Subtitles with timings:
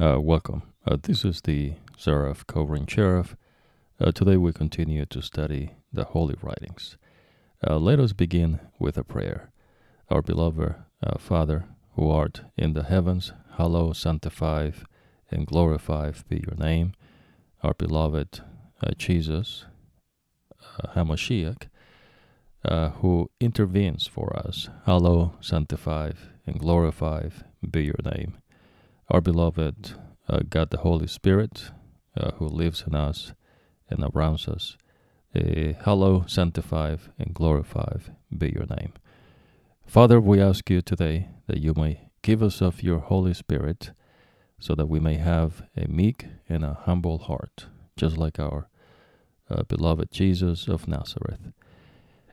[0.00, 0.62] Uh, welcome.
[0.86, 3.36] Uh, this is the Seraph Covering Cherub.
[4.00, 6.96] Uh, today we continue to study the Holy Writings.
[7.68, 9.50] Uh, let us begin with a prayer.
[10.08, 11.66] Our beloved uh, Father,
[11.96, 14.72] who art in the heavens, hallowed, sanctified,
[15.30, 16.94] and glorified be your name.
[17.62, 18.40] Our beloved
[18.82, 19.66] uh, Jesus,
[20.96, 21.68] Hamashiach,
[23.02, 27.32] who intervenes for us, hallowed, sanctified, and glorified
[27.70, 28.39] be your name
[29.10, 29.94] our beloved
[30.28, 31.72] uh, God the Holy Spirit,
[32.16, 33.32] uh, who lives in us
[33.88, 34.76] and around us.
[35.34, 37.96] Uh, hello, sanctified and glorify
[38.36, 38.92] be your name.
[39.84, 43.90] Father, we ask you today that you may give us of your Holy Spirit
[44.60, 48.68] so that we may have a meek and a humble heart, just like our
[49.50, 51.52] uh, beloved Jesus of Nazareth,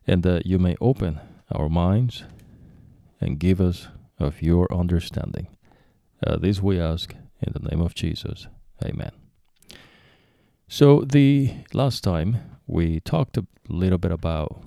[0.06, 1.20] and that you may open
[1.52, 2.24] our minds
[3.20, 3.88] and give us
[4.20, 5.48] of your understanding
[6.26, 8.48] uh, this we ask in the name of Jesus.
[8.84, 9.12] Amen.
[10.68, 14.64] So, the last time we talked a little bit about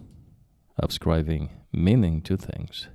[0.79, 2.89] ascribing meaning to things,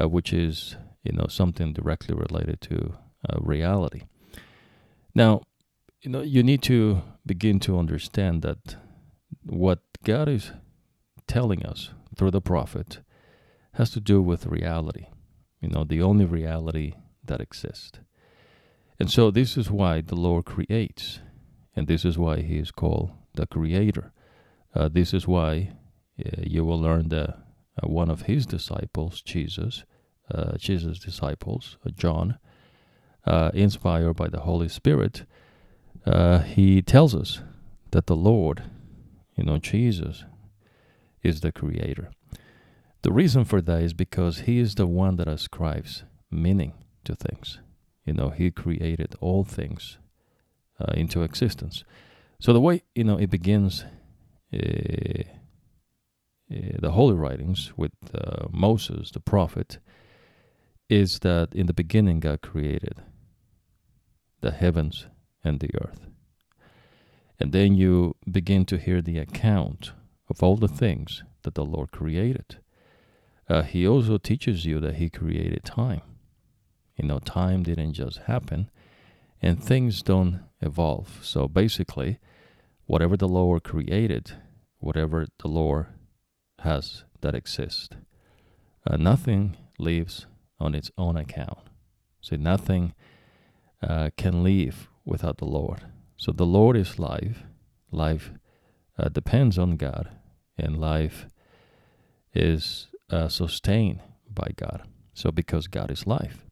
[0.00, 2.94] uh, which is, you know, something directly related to
[3.28, 4.02] uh, reality.
[5.14, 5.42] Now,
[6.00, 8.76] you know, you need to begin to understand that
[9.44, 10.52] what God is
[11.26, 13.00] telling us through the prophet
[13.74, 15.06] has to do with reality.
[15.60, 18.00] You know, the only reality that exist.
[18.98, 21.20] And so this is why the Lord creates,
[21.74, 24.12] and this is why He is called the Creator.
[24.74, 25.72] Uh, this is why
[26.24, 27.30] uh, you will learn that
[27.82, 29.84] uh, one of His disciples, Jesus,
[30.32, 32.38] uh, Jesus' disciples, uh, John,
[33.26, 35.24] uh, inspired by the Holy Spirit,
[36.46, 37.42] he tells us
[37.92, 38.64] that the Lord,
[39.36, 40.24] you know, Jesus,
[41.22, 42.10] is the Creator.
[43.02, 46.72] The reason for that is because He is the one that ascribes meaning
[47.04, 47.60] to things.
[48.04, 49.98] You know, He created all things
[50.80, 51.84] uh, into existence.
[52.40, 53.84] So the way you know it begins,
[54.52, 55.22] uh,
[56.52, 59.78] uh, the Holy Writings with uh, Moses, the prophet,
[60.88, 62.96] is that in the beginning God created
[64.40, 65.06] the heavens
[65.44, 66.06] and the earth.
[67.38, 69.92] And then you begin to hear the account
[70.28, 72.58] of all the things that the Lord created.
[73.48, 76.02] Uh, he also teaches you that He created time.
[76.96, 78.70] You know, time didn't just happen
[79.42, 81.18] and things don't evolve.
[81.22, 82.18] So basically,
[82.86, 84.32] whatever the Lord created,
[84.78, 85.86] whatever the Lord
[86.60, 87.90] has that exists,
[88.88, 90.26] uh, nothing lives
[90.60, 91.58] on its own account.
[92.20, 92.94] So nothing
[93.82, 95.86] uh, can live without the Lord.
[96.16, 97.42] So the Lord is life.
[97.90, 98.30] Life
[98.96, 100.08] uh, depends on God,
[100.56, 101.26] and life
[102.32, 104.00] is uh, sustained
[104.32, 104.82] by God.
[105.14, 106.46] So because God is life.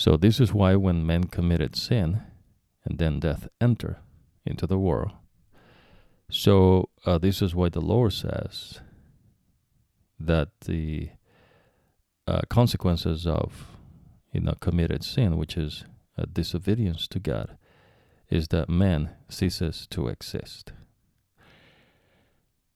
[0.00, 2.22] So this is why when men committed sin
[2.86, 3.98] and then death enter
[4.46, 5.12] into the world.
[6.30, 8.80] So uh, this is why the Lord says
[10.18, 11.10] that the
[12.26, 13.66] uh, consequences of
[14.32, 15.84] you know committed sin, which is
[16.16, 17.58] a disobedience to God,
[18.30, 20.72] is that man ceases to exist.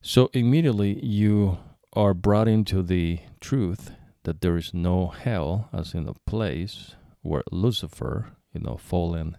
[0.03, 1.57] So immediately you
[1.95, 3.93] are brought into the truth
[4.25, 9.39] that there is no hell as in a place were Lucifer, you know, fallen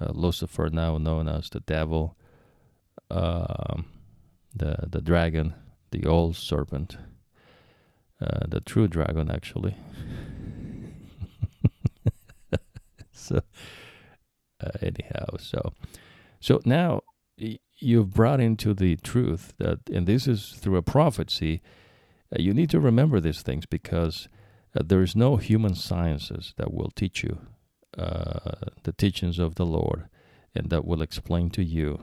[0.00, 2.16] uh, Lucifer, now known as the devil,
[3.10, 3.82] uh,
[4.54, 5.54] the the dragon,
[5.90, 6.96] the old serpent,
[8.20, 9.76] uh, the true dragon, actually.
[13.12, 13.40] so,
[14.60, 15.72] uh, anyhow, so
[16.40, 17.02] so now
[17.36, 21.62] you've brought into the truth that, and this is through a prophecy.
[22.32, 24.28] Uh, you need to remember these things because
[24.72, 27.38] there is no human sciences that will teach you
[27.98, 28.52] uh,
[28.84, 30.08] the teachings of the Lord
[30.54, 32.02] and that will explain to you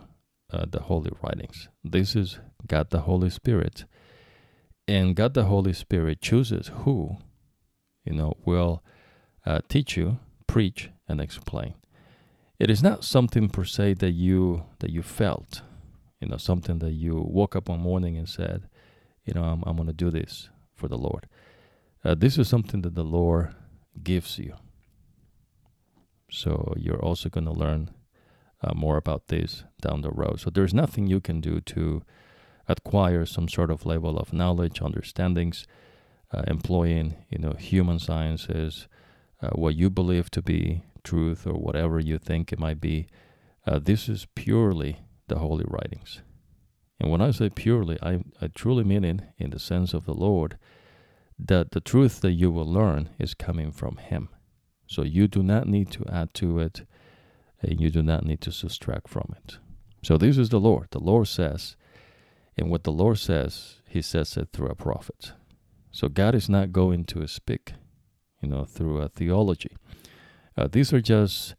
[0.52, 1.70] uh, the holy writings.
[1.84, 3.86] This is God the Holy Spirit.
[4.88, 7.18] And God the Holy Spirit chooses who,
[8.06, 8.84] you know, will
[9.46, 11.76] uh, teach you, preach, and explain.
[12.60, 15.62] It is not something per se that you that you felt,
[16.20, 18.64] you know, something that you woke up one morning and said,
[19.26, 21.28] you know, I'm, I'm going to do this for the Lord.
[22.04, 23.56] Uh, this is something that the Lord
[24.04, 24.56] gives you.
[26.30, 27.92] So you're also going to learn
[28.62, 30.40] uh, more about this down the road.
[30.40, 32.04] So there's nothing you can do to
[32.68, 35.66] acquire some sort of level of knowledge, understandings,
[36.34, 38.88] uh, employing you know human sciences,
[39.42, 43.08] uh, what you believe to be truth or whatever you think it might be.
[43.66, 46.22] Uh, this is purely the holy writings.
[47.00, 50.14] And when I say purely, I, I truly mean it in the sense of the
[50.14, 50.58] Lord
[51.40, 54.30] that the truth that you will learn is coming from Him.
[54.88, 56.82] So you do not need to add to it.
[57.62, 59.58] and you do not need to subtract from it.
[60.04, 60.88] So this is the Lord.
[60.92, 61.76] The Lord says,
[62.58, 65.34] and what the Lord says, He says it through a prophet.
[65.92, 67.74] So God is not going to speak,
[68.42, 69.76] you know, through a theology.
[70.56, 71.56] Uh, these are just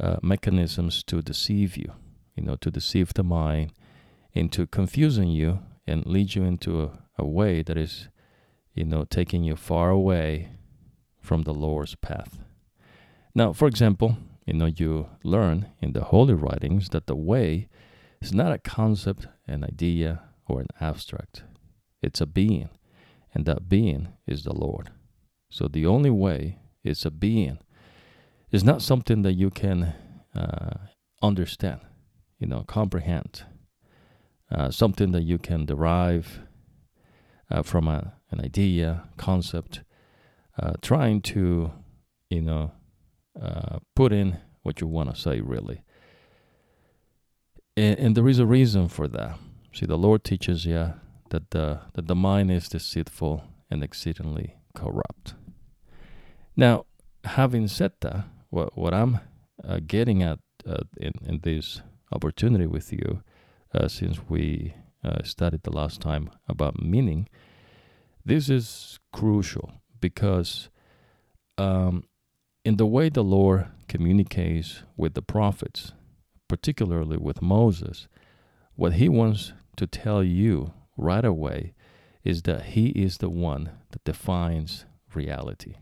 [0.00, 1.92] uh, mechanisms to deceive you,
[2.36, 3.72] you know, to deceive the mind
[4.32, 8.08] into confusing you and lead you into a, a way that is,
[8.74, 10.50] you know, taking you far away
[11.20, 12.38] from the Lord's path.
[13.34, 14.16] Now, for example,
[14.46, 17.68] you know, you learn in the holy writings that the way
[18.20, 21.42] is not a concept, an idea, or an abstract.
[22.02, 22.70] It's a being,
[23.34, 24.90] and that being is the Lord.
[25.50, 27.58] So the only way is a being.
[28.50, 29.94] It's not something that you can
[30.34, 30.78] uh,
[31.22, 31.80] understand,
[32.38, 33.44] you know, comprehend.
[34.50, 36.40] Uh, something that you can derive
[37.50, 39.82] uh, from a, an idea, concept,
[40.58, 41.72] uh, trying to,
[42.30, 42.72] you know,
[43.40, 45.82] uh, put in what you want to say, really.
[47.76, 49.38] And, and, there is a reason for that.
[49.72, 50.94] See, the Lord teaches you
[51.30, 55.34] that the, that the mind is deceitful and exceedingly corrupt.
[56.56, 56.86] Now,
[57.24, 59.20] having said that, what, what I'm
[59.62, 61.82] uh, getting at uh, in, in this
[62.12, 63.22] opportunity with you,
[63.74, 67.28] uh, since we uh, studied the last time about meaning,
[68.28, 70.68] this is crucial because
[71.56, 72.04] um,
[72.62, 75.92] in the way the Lord communicates with the prophets,
[76.46, 78.06] particularly with Moses,
[78.74, 81.72] what he wants to tell you right away
[82.22, 84.84] is that he is the one that defines
[85.14, 85.76] reality.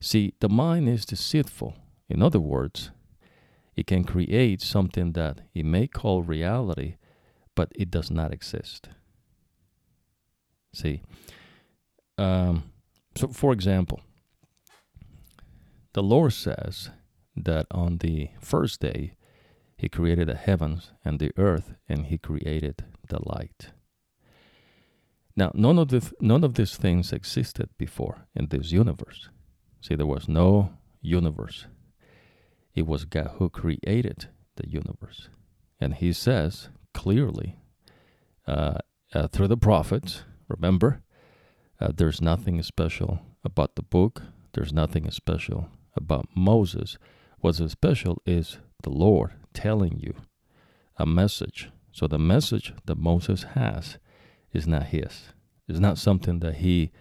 [0.00, 1.74] See, the mind is deceitful.
[2.10, 2.90] In other words,
[3.74, 6.96] it can create something that it may call reality,
[7.54, 8.90] but it does not exist.
[10.74, 11.02] See,
[12.18, 12.72] um,
[13.14, 14.00] so for example,
[15.92, 16.90] the Lord says
[17.36, 19.14] that on the first day
[19.76, 23.72] he created the heavens and the earth and he created the light.
[25.34, 29.28] Now, none of, the, none of these things existed before in this universe.
[29.80, 31.66] See, there was no universe.
[32.74, 35.28] It was God who created the universe.
[35.80, 37.56] And he says clearly
[38.46, 38.78] uh,
[39.14, 40.22] uh, through the prophets,
[40.52, 41.02] remember,
[41.80, 44.22] uh, there's nothing special about the book,
[44.52, 46.98] there's nothing special about Moses.
[47.40, 50.14] What's special is the Lord telling you
[50.96, 51.70] a message.
[51.90, 53.98] So the message that Moses has
[54.52, 55.32] is not his.
[55.68, 56.92] It's not something that he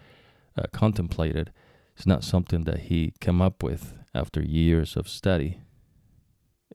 [0.58, 1.52] uh, contemplated.
[1.96, 5.62] It's not something that he came up with after years of study.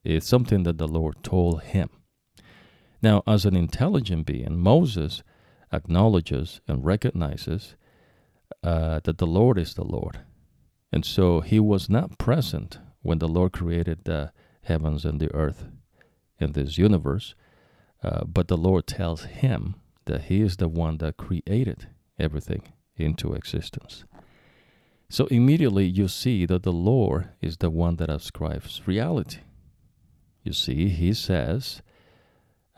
[0.04, 1.90] It's something that the Lord told him.
[3.02, 5.22] Now, as an intelligent being, Moses
[5.72, 7.76] acknowledges and recognizes
[8.62, 10.20] uh, that the Lord is the Lord.
[10.92, 14.32] And so he was not present when the Lord created the
[14.62, 15.66] heavens and the earth
[16.38, 17.34] in this universe,
[18.02, 23.34] uh, but the Lord tells him that he is the one that created everything into
[23.34, 24.04] existence.
[25.08, 29.40] So immediately you see that the Lord is the one that ascribes reality.
[30.42, 31.82] You see, he says,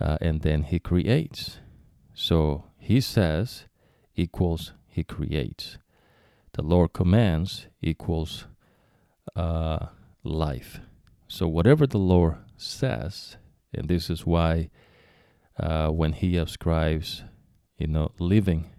[0.01, 1.59] uh, and then he creates.
[2.15, 3.67] So he says
[4.17, 5.77] equals he creates.
[6.55, 8.47] The Lord commands equals
[9.37, 9.89] uh,
[10.25, 10.81] life.
[11.29, 13.37] So whatever the Lord says,
[13.75, 14.71] and this is why
[15.61, 17.25] uh, when he ascribes,
[17.77, 18.71] you know, living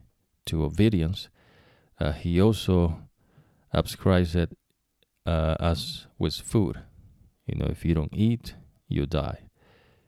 [0.48, 1.30] to obedience,
[2.00, 3.04] uh, he also
[3.72, 4.58] ascribes it
[5.28, 6.80] uh, as with food.
[7.46, 8.56] You know, if you don't eat,
[8.88, 9.42] you die.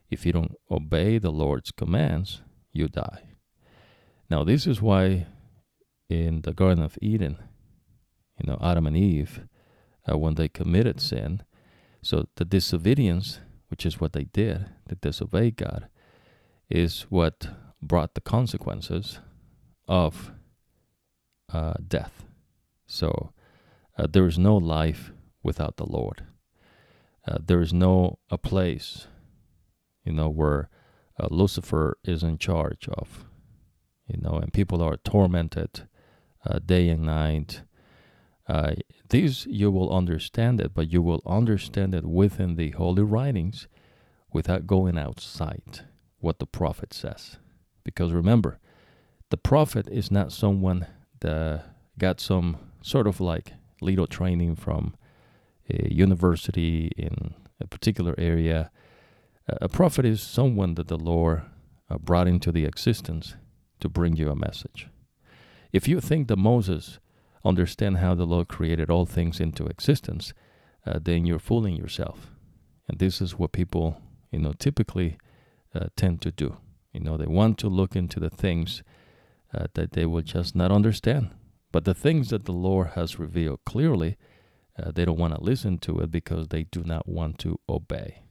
[0.10, 2.42] If you don't obey the Lord's commands,
[2.74, 3.31] you die.
[4.32, 5.28] Now, this is why
[6.10, 7.38] in the Garden of Eden,
[8.40, 9.42] you know, Adam and Eve,
[10.10, 11.44] uh, when they committed sin,
[12.02, 15.90] so the disobedience, which is what they did, they disobeyed God,
[16.70, 17.50] is what
[17.82, 19.20] brought the consequences
[19.90, 20.32] of
[21.52, 22.24] uh, death.
[22.88, 23.34] So
[23.98, 25.12] uh, there is no life
[25.44, 26.24] without the Lord.
[27.28, 29.08] Uh, there is no a place,
[30.06, 30.70] you know, where
[31.20, 33.26] uh, Lucifer is in charge of,
[34.12, 35.88] you know, and people are tormented
[36.46, 37.62] uh, day and night.
[38.48, 38.74] Uh,
[39.10, 43.68] these you will understand it, but you will understand it within the holy writings
[44.34, 45.82] without going outside
[46.20, 47.38] what the prophet says.
[47.84, 48.60] Because remember,
[49.30, 50.88] the prophet is not someone
[51.22, 51.64] that
[51.98, 54.96] got some sort of like little training from
[55.70, 58.72] a university in a particular area.
[59.48, 61.44] A prophet is someone that the Lord
[61.90, 63.36] uh, brought into the existence
[63.82, 64.88] to bring you a message.
[65.72, 67.00] If you think that Moses
[67.44, 70.34] understand how the Lord created all things into existence,
[70.86, 72.32] uh, then you're fooling yourself.
[72.88, 75.18] And this is what people, you know, typically
[75.74, 76.58] uh, tend to do.
[76.92, 78.84] You know, they want to look into the things
[79.54, 81.32] uh, that they will just not understand.
[81.72, 84.18] But the things that the Lord has revealed clearly,
[84.78, 88.24] uh, they don't want to listen to it because they do not want to obey.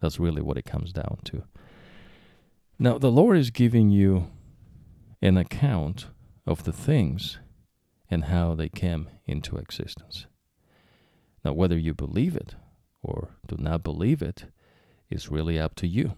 [0.00, 1.44] That's really what it comes down to.
[2.78, 4.30] Now, the Lord is giving you
[5.22, 6.06] an account
[6.46, 7.38] of the things
[8.10, 10.26] and how they came into existence.
[11.44, 12.54] Now, whether you believe it
[13.02, 14.46] or do not believe it
[15.08, 16.14] is really up to you.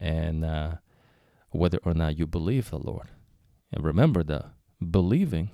[0.00, 0.76] And uh,
[1.50, 3.08] whether or not you believe the Lord.
[3.72, 4.46] And remember that
[4.90, 5.50] believing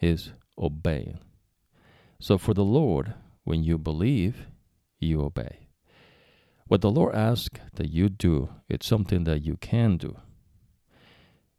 [0.00, 1.18] is obeying.
[2.20, 3.14] So for the Lord,
[3.44, 4.46] when you believe,
[4.98, 5.68] you obey.
[6.66, 10.16] What the Lord asks that you do, it's something that you can do.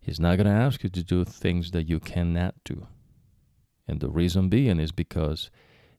[0.01, 2.87] He's not going to ask you to do things that you cannot do.
[3.87, 5.49] And the reason being is because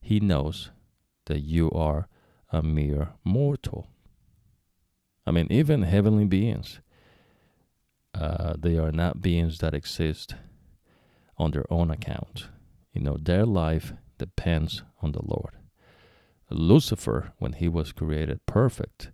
[0.01, 0.71] He knows
[1.27, 2.09] that you are
[2.51, 3.89] a mere mortal.
[5.27, 6.81] I mean, even heavenly beings,
[8.15, 10.35] uh, they are not beings that exist
[11.37, 12.49] on their own account.
[12.93, 15.57] You know, their life depends on the Lord.
[16.51, 19.13] Lucifer, when he was created perfect,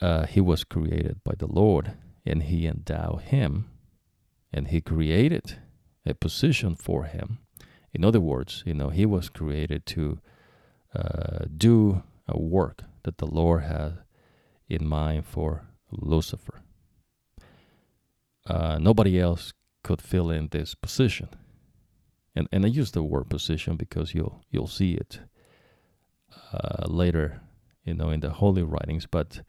[0.00, 1.94] uh, he was created by the Lord
[2.26, 3.70] and he endowed him
[4.52, 5.58] and he created
[6.04, 7.38] a position for him.
[7.92, 10.18] In other words, you know, he was created to
[10.94, 13.98] uh, do a work that the Lord had
[14.68, 16.62] in mind for Lucifer.
[18.46, 19.52] Uh, nobody else
[19.82, 21.28] could fill in this position.
[22.34, 25.20] And, and I use the word position because you'll you'll see it
[26.52, 27.40] uh, later,
[27.84, 29.06] you know, in the holy writings.
[29.06, 29.40] But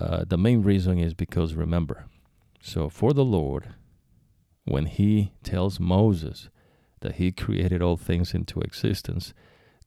[0.00, 2.06] uh, the main reason is because remember,
[2.60, 3.74] so for the Lord,
[4.64, 6.48] when He tells Moses
[7.00, 9.34] that He created all things into existence,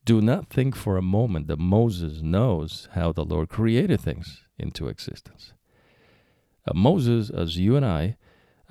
[0.03, 4.88] do not think for a moment that Moses knows how the Lord created things into
[4.88, 5.53] existence.
[6.68, 8.18] Uh, Moses, as you and I,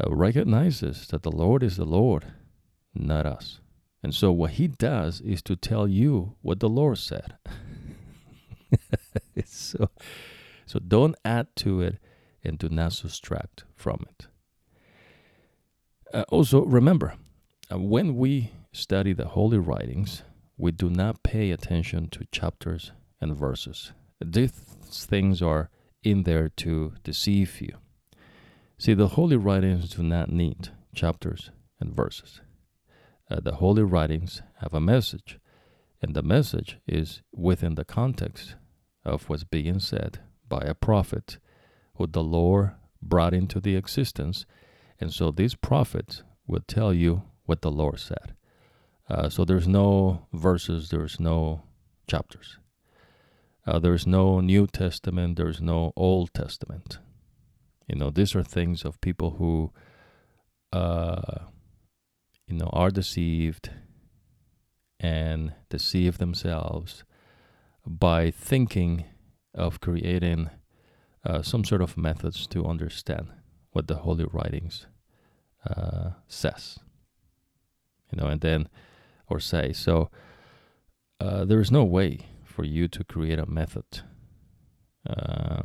[0.02, 2.26] uh, recognizes that the Lord is the Lord,
[2.94, 3.60] not us.
[4.02, 7.36] And so what he does is to tell you what the Lord said.
[9.44, 9.90] so
[10.70, 11.98] so don't add to it
[12.44, 14.28] and do not subtract from it.
[16.14, 17.14] Uh, also, remember,
[17.72, 20.22] uh, when we study the Holy Writings,
[20.56, 23.90] we do not pay attention to chapters and verses.
[24.24, 25.70] These things are
[26.04, 27.76] in there to deceive you.
[28.78, 31.50] See, the Holy Writings do not need chapters
[31.80, 32.42] and verses.
[33.28, 35.40] Uh, the Holy Writings have a message,
[36.00, 38.54] and the message is within the context
[39.04, 40.20] of what's being said
[40.50, 41.38] by a prophet
[41.94, 44.44] who the Lord brought into the existence.
[45.00, 48.34] And so these prophets will tell you what the Lord said.
[49.08, 51.62] Uh, so there's no verses, there's no
[52.06, 52.58] chapters.
[53.66, 56.98] Uh, there's no New Testament, there's no Old Testament.
[57.86, 59.72] You know, these are things of people who,
[60.72, 61.46] uh,
[62.46, 63.70] you know, are deceived
[65.00, 67.04] and deceive themselves
[67.84, 69.04] by thinking
[69.54, 70.50] of creating
[71.24, 73.28] uh, some sort of methods to understand
[73.72, 74.86] what the holy writings
[75.68, 76.78] uh, says
[78.10, 78.68] you know and then
[79.28, 79.72] or say.
[79.72, 80.10] So
[81.20, 83.84] uh, there is no way for you to create a method
[85.08, 85.62] uh,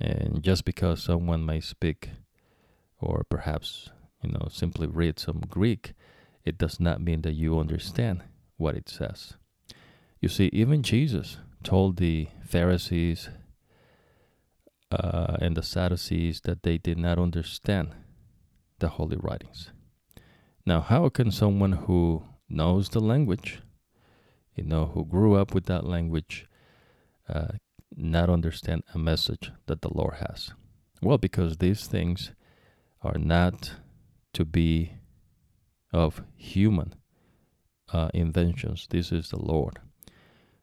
[0.00, 2.10] and just because someone may speak
[3.00, 3.90] or perhaps
[4.22, 5.94] you know simply read some greek
[6.44, 8.22] it does not mean that you understand
[8.56, 9.34] what it says.
[10.20, 13.28] You see even jesus told the Pharisees
[14.90, 17.94] uh, and the Sadducees that they did not understand
[18.78, 19.70] the holy writings.
[20.64, 23.60] Now, how can someone who knows the language,
[24.56, 26.46] you know, who grew up with that language,
[27.28, 27.48] uh,
[27.94, 30.52] not understand a message that the Lord has?
[31.02, 32.32] Well, because these things
[33.02, 33.72] are not
[34.32, 34.94] to be
[35.92, 36.94] of human
[37.92, 38.86] uh, inventions.
[38.88, 39.80] This is the Lord.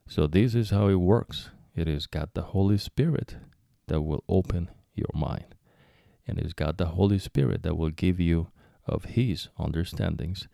[0.07, 1.49] So this is how it works.
[1.75, 3.37] It is God the Holy Spirit
[3.87, 5.55] that will open your mind.
[6.27, 8.47] And it's God the Holy Spirit that will give you
[8.87, 10.47] of His understandings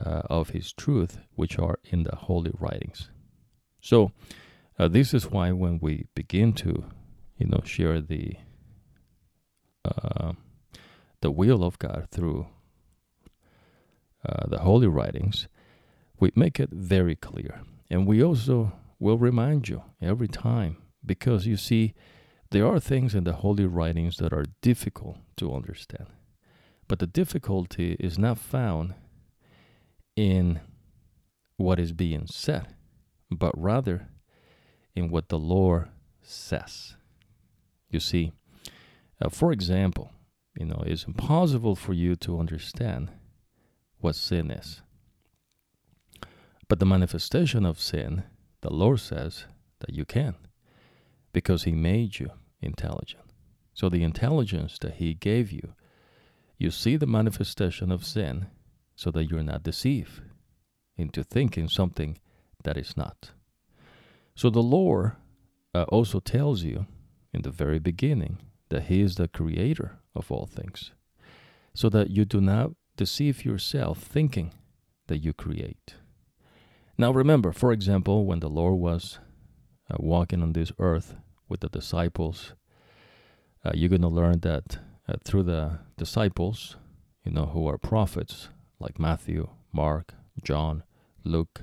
[0.00, 3.10] uh, of His truth, which are in the holy writings.
[3.80, 4.12] So
[4.78, 6.84] uh, this is why when we begin to,
[7.36, 8.36] you know, share the
[9.84, 10.32] uh,
[11.20, 12.46] the will of God through
[14.26, 15.48] uh, the holy writings,
[16.18, 21.56] we make it very clear and we also will remind you every time because you
[21.56, 21.94] see,
[22.50, 26.06] there are things in the holy writings that are difficult to understand.
[26.88, 28.94] But the difficulty is not found
[30.16, 30.60] in
[31.56, 32.74] what is being said,
[33.30, 34.08] but rather
[34.94, 35.88] in what the Lord
[36.22, 36.96] says.
[37.90, 38.32] You see,
[39.20, 40.10] uh, for example,
[40.56, 43.10] you know, it's impossible for you to understand
[44.00, 44.82] what sin is.
[46.70, 48.22] But the manifestation of sin,
[48.60, 49.46] the Lord says
[49.80, 50.36] that you can
[51.32, 52.30] because He made you
[52.62, 53.24] intelligent.
[53.74, 55.74] So the intelligence that He gave you,
[56.58, 58.46] you see the manifestation of sin
[58.94, 60.22] so that you're not deceived
[60.96, 62.18] into thinking something
[62.62, 63.32] that is not.
[64.36, 65.16] So the Lord
[65.74, 66.86] uh, also tells you
[67.34, 70.92] in the very beginning that He is the creator of all things,
[71.74, 74.52] so that you do not deceive yourself thinking
[75.08, 75.96] that you create.
[77.00, 79.20] Now remember, for example, when the Lord was
[79.90, 81.14] uh, walking on this earth
[81.48, 82.52] with the disciples,
[83.64, 86.76] uh, you're going to learn that uh, through the disciples,
[87.24, 90.12] you know, who are prophets like Matthew, Mark,
[90.44, 90.82] John,
[91.24, 91.62] Luke,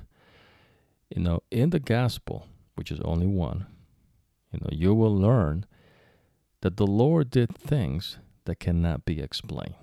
[1.14, 3.66] you know, in the gospel, which is only one,
[4.52, 5.66] you know, you will learn
[6.62, 9.76] that the Lord did things that cannot be explained.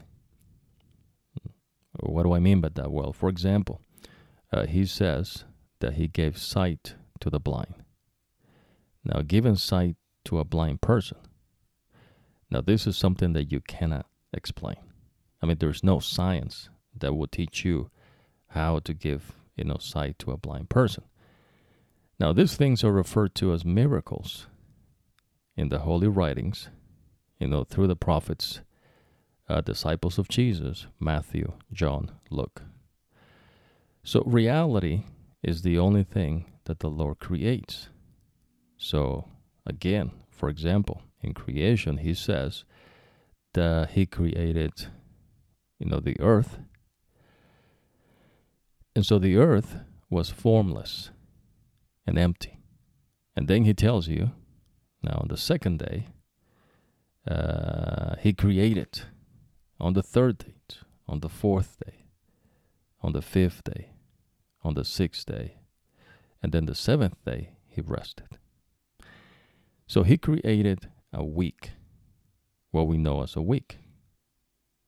[2.02, 2.92] What do I mean by that?
[2.92, 3.80] Well, for example,
[4.56, 5.44] uh, he says
[5.82, 7.76] that he gave sight to the blind.
[9.04, 11.18] Now, giving sight to a blind person.
[12.50, 14.78] Now, this is something that you cannot explain.
[15.42, 17.90] I mean, there's no science that will teach you
[18.50, 21.04] how to give, you know, sight to a blind person.
[22.18, 24.48] Now, these things are referred to as miracles
[25.58, 26.70] in the holy writings,
[27.40, 28.62] you know, through the prophets,
[29.50, 32.62] uh, disciples of Jesus, Matthew, John, Luke.
[34.06, 35.04] So, reality
[35.44, 37.90] is the only thing that the Lord creates.
[38.78, 39.28] So,
[39.66, 42.66] again, for example, in creation, He says
[43.56, 44.74] that He created,
[45.80, 46.60] you know, the earth.
[48.96, 51.10] And so the earth was formless
[52.06, 52.60] and empty.
[53.36, 54.32] And then He tells you
[55.02, 56.08] now, on the second day,
[57.28, 59.02] uh, he created
[59.80, 60.54] on the third day,
[61.08, 62.06] on the fourth day,
[63.02, 63.94] on the fifth day,
[64.65, 65.60] on the sixth day,
[66.41, 68.39] and then the seventh day he rested.
[69.86, 71.71] So he created a week,
[72.71, 73.78] what we know as a week.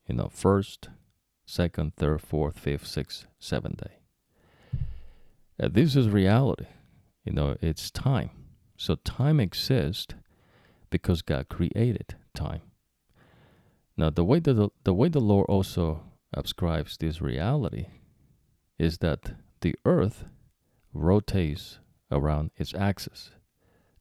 [0.08, 0.90] You know, first,
[1.46, 4.80] second, third, fourth, fifth, sixth, seventh day.
[5.62, 6.66] Uh, this is reality.
[7.24, 8.32] You know, it's time.
[8.78, 10.16] So time exists
[10.90, 12.62] because God created time.
[13.96, 17.88] Now, the way that the, the way the Lord also ascribes this reality
[18.80, 20.26] is that the earth
[20.94, 21.80] rotates
[22.12, 23.32] around its axis.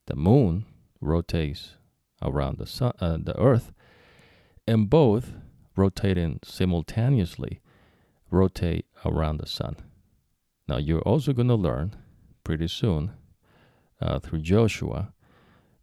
[0.06, 0.66] The moon
[1.00, 1.74] rotates
[2.22, 3.72] around the sun, uh, the earth,
[4.66, 5.32] and both
[5.76, 7.60] rotating simultaneously
[8.30, 9.76] rotate around the sun.
[10.68, 11.94] Now, you're also going to learn
[12.42, 13.12] pretty soon
[14.00, 15.12] uh, through Joshua,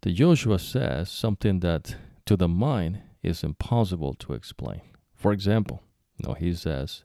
[0.01, 4.81] the Joshua says something that to the mind is impossible to explain.
[5.15, 5.81] For example,
[6.17, 7.03] you know, he says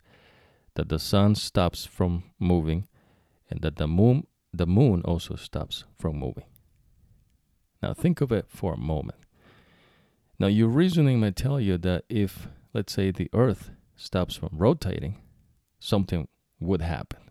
[0.78, 2.86] that the sun stops from moving
[3.50, 6.44] and that the moon the moon also stops from moving.
[7.82, 9.18] Now think of it for a moment.
[10.38, 15.16] Now your reasoning may tell you that if let's say the earth stops from rotating,
[15.80, 16.28] something
[16.60, 17.22] would happen.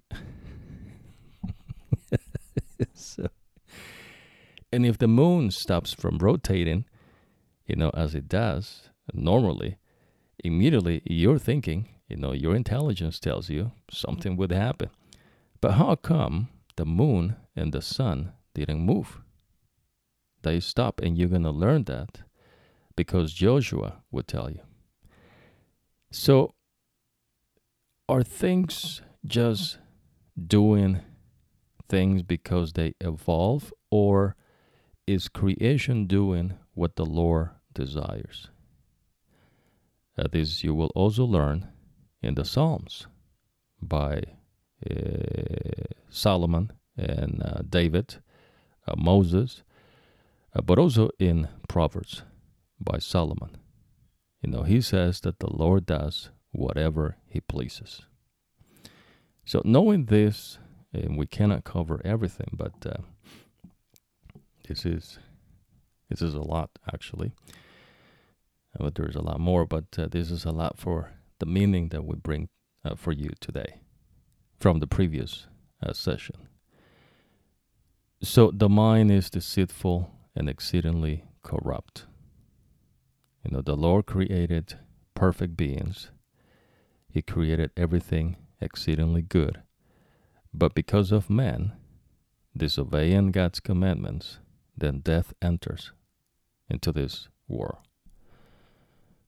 [2.93, 3.29] so
[4.73, 6.83] and if the moon stops from rotating,
[7.65, 9.77] you know, as it does normally,
[10.43, 14.37] immediately you're thinking, you know, your intelligence tells you something mm.
[14.37, 14.89] would happen.
[15.59, 19.19] But how come the moon and the sun didn't move?
[20.43, 22.21] They stop, and you're going to learn that
[22.95, 24.61] because Joshua would tell you.
[26.11, 26.53] So,
[28.07, 29.79] are things just
[30.41, 31.01] doing
[31.89, 34.35] things because they evolve, or
[35.05, 38.49] is creation doing what the Lord desires?
[40.17, 41.67] Uh, that is, you will also learn
[42.21, 43.07] in the Psalms
[43.81, 44.21] by
[44.89, 48.15] uh, Solomon and uh, David,
[48.87, 49.63] uh, Moses,
[50.55, 52.23] uh, but also in Proverbs
[52.79, 53.57] by Solomon.
[54.41, 58.01] You know, he says that the Lord does whatever he pleases.
[59.45, 60.59] So, knowing this,
[60.93, 63.01] and we cannot cover everything, but uh,
[64.67, 65.19] this is
[66.09, 67.31] this is a lot actually.
[68.79, 72.05] But there's a lot more, but uh, this is a lot for the meaning that
[72.05, 72.49] we bring
[72.83, 73.81] uh, for you today
[74.59, 75.47] from the previous
[75.81, 76.47] uh, session.
[78.21, 82.05] So the mind is deceitful and exceedingly corrupt.
[83.43, 84.77] You know, the Lord created
[85.13, 86.09] perfect beings.
[87.09, 89.61] He created everything exceedingly good.
[90.53, 91.73] But because of man,
[92.55, 94.39] disobeying God's commandments,
[94.75, 95.91] then death enters
[96.69, 97.77] into this world.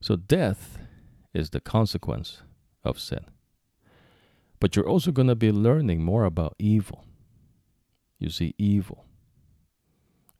[0.00, 0.78] So death
[1.32, 2.42] is the consequence
[2.84, 3.24] of sin.
[4.58, 7.04] But you're also going to be learning more about evil.
[8.18, 9.06] You see, evil.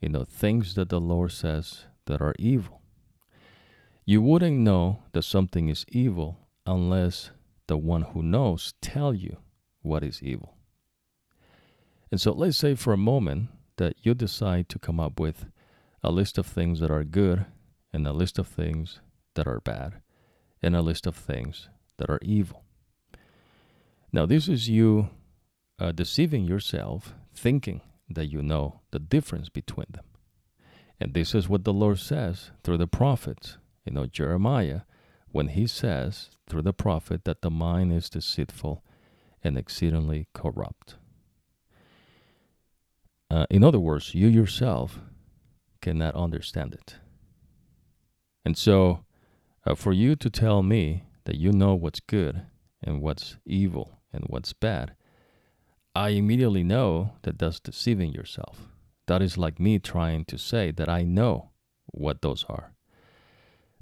[0.00, 2.83] You know, things that the Lord says that are evil.
[4.05, 7.31] You wouldn't know that something is evil unless
[7.66, 9.38] the one who knows tell you
[9.83, 10.57] what is evil.
[12.11, 15.46] And so let's say for a moment that you decide to come up with
[16.03, 17.46] a list of things that are good
[17.92, 19.00] and a list of things
[19.35, 20.00] that are bad
[20.62, 21.68] and a list of things
[21.99, 22.64] that are evil.
[24.12, 25.11] Now, this is you
[25.79, 30.05] uh, deceiving yourself, thinking that you know the difference between them.
[31.01, 33.57] And this is what the Lord says through the prophets.
[33.87, 34.83] You know, Jeremiah,
[35.33, 38.85] when he says through the prophet that the mind is deceitful
[39.42, 40.96] and exceedingly corrupt.
[43.31, 44.99] Uh, in other words, you yourself
[45.81, 46.96] cannot understand it.
[48.44, 49.05] And so,
[49.66, 52.42] uh, for you to tell me that you know what's good
[52.83, 54.94] and what's evil and what's bad,
[55.94, 58.68] I immediately know that that's deceiving yourself.
[59.07, 61.51] That is like me trying to say that I know
[61.87, 62.73] what those are.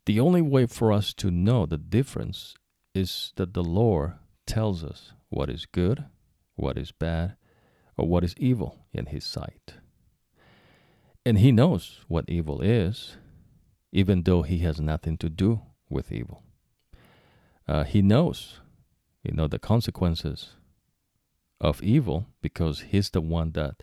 [0.07, 2.55] The only way for us to know the difference
[2.95, 4.15] is that the Lord
[4.47, 6.07] tells us what is good,
[6.57, 7.37] what is bad,
[7.97, 9.75] or what is evil in His sight.
[11.27, 13.19] And He knows what evil is,
[13.93, 16.43] even though He has nothing to do with evil.
[17.67, 18.61] Uh, he knows,
[19.23, 20.55] you know, the consequences
[21.61, 23.83] of evil because He's the one that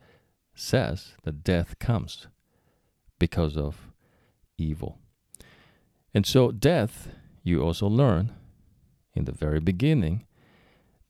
[0.56, 2.28] says that death comes
[3.20, 3.92] because of
[4.58, 4.98] evil.
[6.14, 7.10] And so, death,
[7.44, 8.34] you also learn
[9.14, 10.26] in the very beginning,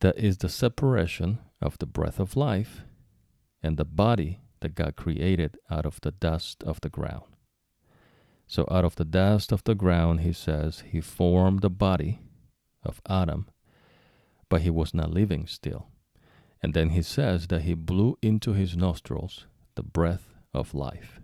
[0.02, 2.82] that is the separation of the breath of life
[3.64, 7.35] and the body that God created out of the dust of the ground.
[8.48, 12.20] So, out of the dust of the ground, he says, he formed the body
[12.84, 13.48] of Adam,
[14.50, 15.88] but he was not living still.
[16.62, 21.20] And then he says that he blew into his nostrils the breath of life.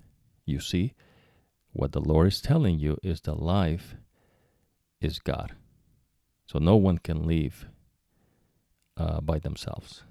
[0.46, 0.94] You see,
[1.74, 3.96] what the Lord is telling you is that life
[5.00, 5.54] is God.
[6.46, 7.68] So no one can live
[8.98, 10.04] uh, by themselves.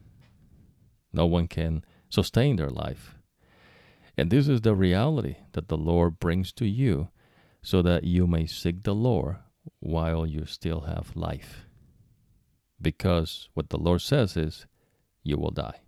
[1.12, 3.16] No one can sustain their life.
[4.20, 7.09] And this is the reality that the Lord brings to you
[7.62, 9.38] so that you may seek the Lord
[9.78, 11.64] while you still have life.
[12.83, 14.66] Because what the Lord says is,
[15.22, 15.80] you will die.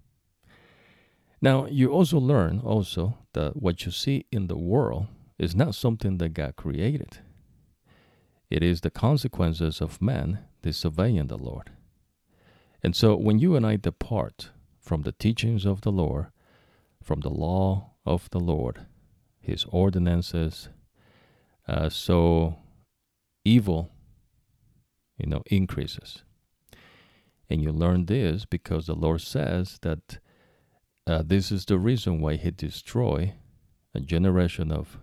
[1.42, 6.16] Now, you also learn also that what you see in the world is not something
[6.16, 7.18] that God created.
[8.48, 11.70] It is the consequences of man disobeying the Lord.
[12.82, 14.48] And so when you and I depart
[14.80, 16.28] from the teachings of the Lord,
[17.02, 18.86] from the law of the Lord,
[19.40, 20.68] his ordinances,
[21.68, 22.56] uh, so
[23.44, 23.90] evil,
[25.16, 26.22] you know, increases.
[27.48, 30.18] And you learn this because the Lord says that
[31.06, 33.34] uh, this is the reason why He destroy
[33.94, 34.98] a generation of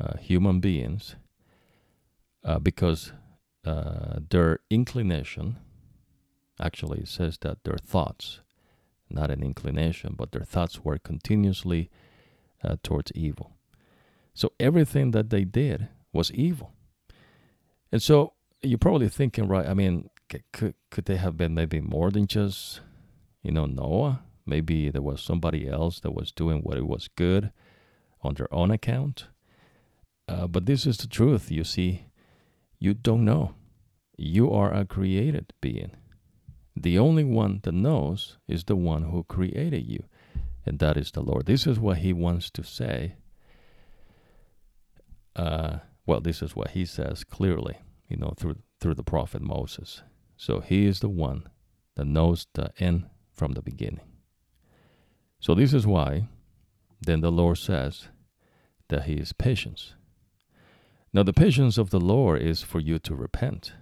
[0.00, 1.16] uh, human beings
[2.44, 3.12] uh, because
[3.64, 5.58] uh, their inclination,
[6.60, 8.40] actually, it says that their thoughts,
[9.10, 11.90] not an inclination, but their thoughts were continuously
[12.62, 13.56] uh, towards evil.
[14.34, 16.72] So everything that they did was evil.
[17.90, 19.66] And so you're probably thinking, right?
[19.66, 20.10] I mean,
[20.52, 22.80] could could they have been maybe more than just
[23.42, 24.22] you know Noah?
[24.46, 27.52] Maybe there was somebody else that was doing what it was good
[28.22, 29.26] on their own account.
[30.26, 31.50] Uh, but this is the truth.
[31.50, 32.06] You see,
[32.78, 33.54] you don't know.
[34.16, 35.92] You are a created being.
[36.76, 40.04] The only one that knows is the one who created you,
[40.68, 41.46] and that is the Lord.
[41.46, 43.14] This is what He wants to say.
[45.34, 47.78] Uh, well, this is what He says clearly,
[48.08, 50.02] you know, through through the prophet Moses.
[50.36, 51.48] So he is the one
[51.96, 54.06] that knows the end from the beginning.
[55.40, 56.28] So this is why
[57.00, 58.08] then the Lord says
[58.88, 59.94] that he is patience.
[61.12, 63.72] Now the patience of the Lord is for you to repent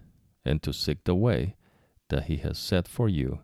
[0.44, 1.57] and to seek the way
[2.09, 3.40] that he has set for you,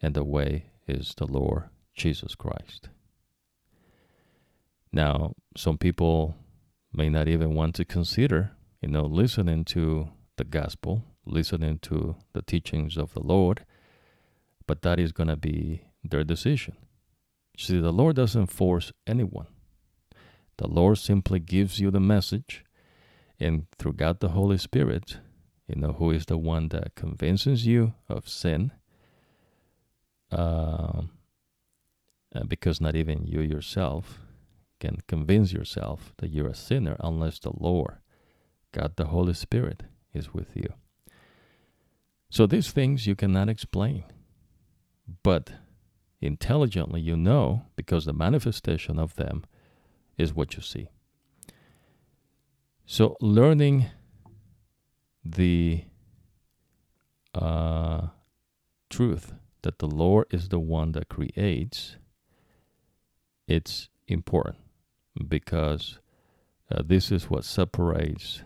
[0.00, 1.64] and the way is the Lord
[1.96, 2.88] Jesus Christ.
[4.92, 6.36] Now, some people
[6.92, 12.42] may not even want to consider, you know, listening to the gospel listening to the
[12.42, 13.64] teachings of the Lord,
[14.66, 16.76] but that is going to be their decision.
[17.58, 19.48] See, the Lord doesn't force anyone.
[20.58, 22.64] The Lord simply gives you the message,
[23.38, 25.18] and through God the Holy Spirit,
[25.66, 28.72] you know, who is the one that convinces you of sin,
[30.30, 31.02] uh,
[32.36, 34.20] uh, because not even you yourself
[34.78, 37.96] can convince yourself that you're a sinner unless the Lord,
[38.72, 40.68] God the Holy Spirit, is with you.
[42.28, 44.04] So these things you cannot explain,
[45.22, 45.52] but
[46.20, 49.44] intelligently you know because the manifestation of them
[50.18, 50.88] is what you see.
[52.84, 53.86] So learning
[55.24, 55.84] the
[57.34, 58.08] uh,
[58.90, 61.96] truth that the Lord is the one that creates,
[63.46, 64.58] it's important
[65.28, 65.98] because
[66.70, 68.42] uh, this is what separates,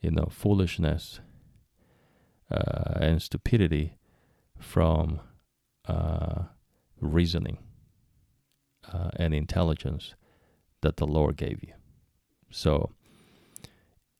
[0.00, 1.20] you know, foolishness
[2.50, 3.96] uh, and stupidity
[4.58, 5.20] from
[5.86, 6.42] uh,
[7.00, 7.58] reasoning
[8.92, 10.14] uh, and intelligence
[10.80, 11.72] that the Lord gave you.
[12.50, 12.90] So,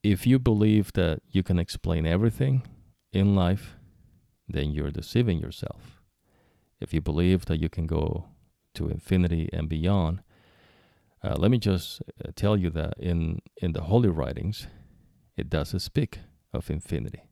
[0.03, 2.62] if you believe that you can explain everything
[3.12, 3.77] in life,
[4.49, 6.01] then you're deceiving yourself.
[6.81, 8.27] If you believe that you can go
[8.79, 10.23] to infinity and beyond,
[11.23, 14.69] uh, let me just uh, tell you that in, in the Holy Writings,
[15.37, 16.21] it does speak
[16.53, 17.23] of infinity.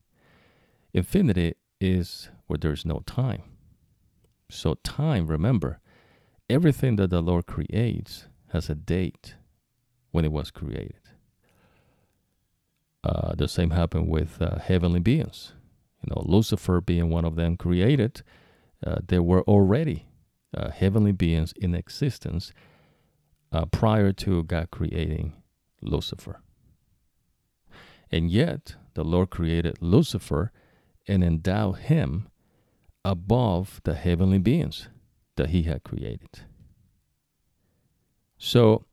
[0.93, 3.43] Infinity is where there is no time.
[4.49, 5.79] So, time, remember,
[6.49, 9.35] everything that the Lord creates has a date
[10.11, 11.01] when it was created.
[13.03, 15.53] Uh, the same happened with uh, heavenly beings.
[16.03, 18.21] You know, Lucifer being one of them created,
[18.85, 20.06] uh, there were already
[20.57, 22.51] uh, heavenly beings in existence
[23.51, 25.33] uh, prior to God creating
[25.81, 26.41] Lucifer.
[28.11, 30.51] And yet, the Lord created Lucifer
[31.07, 32.27] and endowed him
[33.05, 34.89] above the heavenly beings
[35.35, 36.41] that he had created.
[38.37, 38.85] So,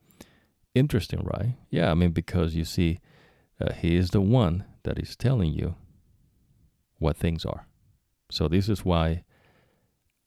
[0.74, 1.56] interesting, right?
[1.70, 3.00] Yeah, I mean, because you see,
[3.60, 5.76] uh, he is the one that is telling you
[6.98, 7.66] what things are.
[8.30, 9.24] So, this is why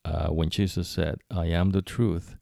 [0.07, 2.37] uh, when Jesus said, I am the truth,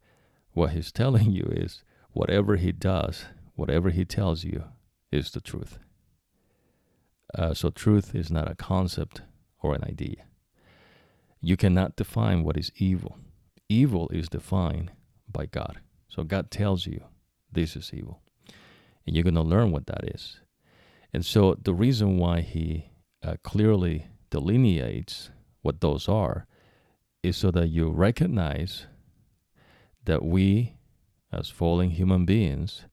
[0.53, 3.25] what he's telling you is whatever he does,
[3.55, 4.65] whatever he tells you,
[5.11, 5.79] is the truth.
[7.33, 9.21] Uh, so, truth is not a concept
[9.61, 10.25] or an idea.
[11.41, 13.17] You cannot define what is evil.
[13.67, 14.91] Evil is defined
[15.31, 15.79] by God.
[16.07, 17.03] So God tells you
[17.51, 18.21] this is evil.
[19.05, 20.39] And you're going to learn what that is.
[21.13, 22.89] And so the reason why he
[23.23, 25.29] uh, clearly delineates
[25.61, 26.47] what those are
[27.25, 28.87] is so that you recognize
[30.05, 30.77] that we,
[31.31, 32.83] as fallen human beings,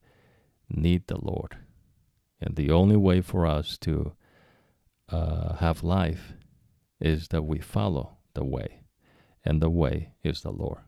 [0.69, 1.57] need the Lord.
[2.41, 4.13] And the only way for us to
[5.09, 6.33] uh, have life
[6.99, 8.81] is that we follow the way,
[9.45, 10.79] and the way is the Lord.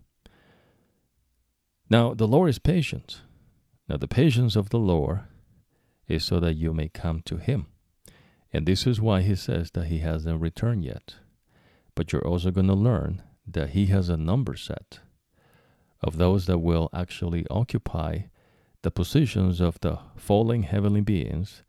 [1.90, 3.22] Now, the Lord is patient.
[3.88, 5.22] Now, the patience of the Lord
[6.08, 7.68] is so that you may come to Him.
[8.52, 11.16] And this is why He says that He hasn't returned yet.
[11.94, 15.00] But you're also going to learn that He has a number set
[16.02, 18.20] of those that will actually occupy
[18.84, 21.64] the positions of the falling heavenly beings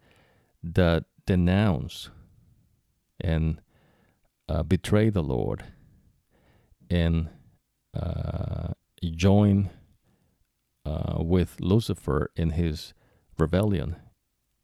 [0.62, 2.10] that denounce
[3.20, 3.60] and
[4.48, 5.64] uh, betray the Lord
[6.90, 7.28] and
[7.94, 8.68] uh,
[9.02, 9.70] join
[10.84, 12.94] uh, with Lucifer in his
[13.38, 13.96] rebellion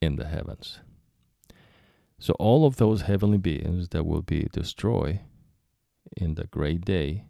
[0.01, 0.81] in the heavens.
[2.19, 5.21] So, all of those heavenly beings that will be destroyed
[6.17, 7.25] in the great day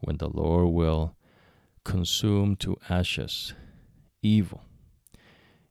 [0.00, 1.16] when the Lord will
[1.84, 3.54] consume to ashes
[4.22, 4.62] evil.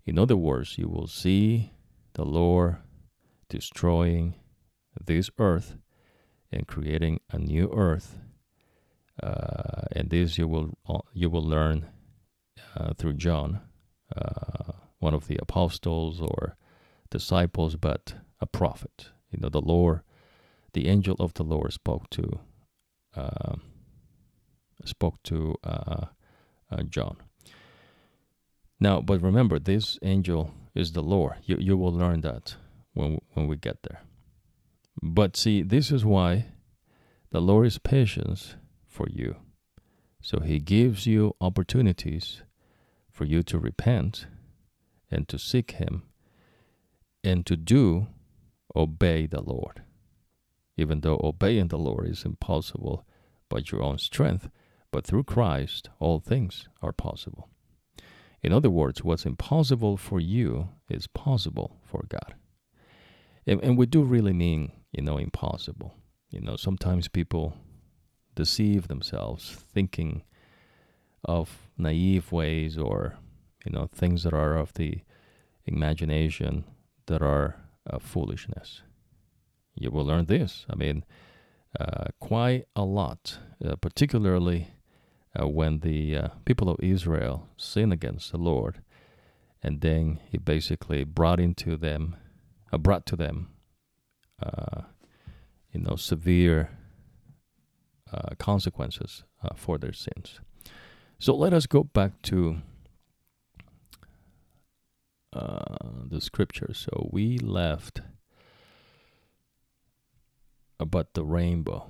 [0.06, 1.74] In other words, you will see
[2.14, 2.78] the Lord
[3.50, 4.36] destroying
[5.04, 5.78] this earth
[6.52, 8.20] and creating a new earth.
[9.22, 10.78] Uh, and this you will
[11.14, 11.88] you will learn
[12.76, 13.62] uh, through John,
[14.16, 16.58] uh, one of the apostles or
[17.10, 19.10] disciples, but a prophet.
[19.32, 20.02] You know, the Lord,
[20.76, 22.40] the angel of the Lord spoke to
[23.16, 23.62] um,
[24.84, 26.08] spoke to uh,
[26.70, 27.16] uh, John.
[28.78, 31.36] Now, but remember, this angel is the Lord.
[31.46, 32.58] You you will learn that
[32.94, 34.02] when when we get there.
[35.02, 36.48] But see, this is why
[37.32, 39.38] the Lord is patient for you.
[40.22, 42.44] So he gives you opportunities
[43.12, 44.28] for you to repent
[45.10, 46.04] and to seek him
[47.24, 48.08] and to do
[48.76, 49.85] obey the Lord.
[50.78, 53.06] Even though obeying the Lord is impossible
[53.50, 54.50] by your own strength,
[54.92, 57.50] but through Christ all things are possible.
[58.42, 62.36] In other words, what's impossible for you is possible for God.
[63.48, 65.94] And, and we do really mean you know, impossible.
[66.30, 67.58] You know, sometimes people
[68.34, 70.24] deceive themselves thinking
[71.26, 73.18] of naive ways or,
[73.66, 75.02] you know, things that are of the
[75.66, 76.64] imagination
[77.08, 77.58] that are
[77.90, 78.84] uh, foolishness.
[79.76, 80.66] You will learn this.
[80.70, 81.04] I mean,
[81.80, 84.70] uh, quite a lot, uh, particularly
[85.38, 88.82] uh, when the uh, people of Israel sinned against the Lord,
[89.62, 92.16] and then He basically brought into them,
[92.72, 93.50] uh, brought to them,
[94.42, 94.84] uh,
[95.72, 96.70] you know, severe
[98.38, 100.40] consequences for their sins.
[101.20, 102.62] So let us go back to
[105.34, 106.74] the scripture.
[106.74, 108.00] So we left
[110.80, 111.90] about the rainbow.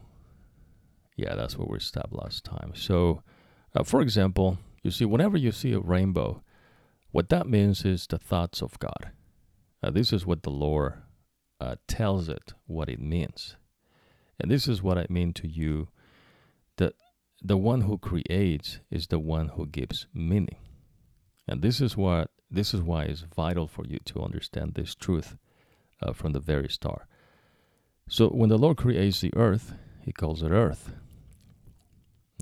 [1.16, 2.74] Yeah, that's where we stopped last time.
[2.76, 3.24] So,
[3.76, 6.44] uh, for example, you see, whenever you see a rainbow,
[7.12, 9.12] what that means is the thoughts of God.
[9.82, 10.96] Uh, this is what the Lord
[11.60, 13.56] uh, tells it what it means.
[14.40, 15.88] And this is what I mean to you
[16.78, 16.94] that
[17.42, 20.58] the one who creates is the one who gives meaning.
[21.48, 25.36] And this is what this is why it's vital for you to understand this truth
[26.02, 27.04] uh, from the very start.
[28.08, 30.94] So when the Lord creates the earth, he calls it earth.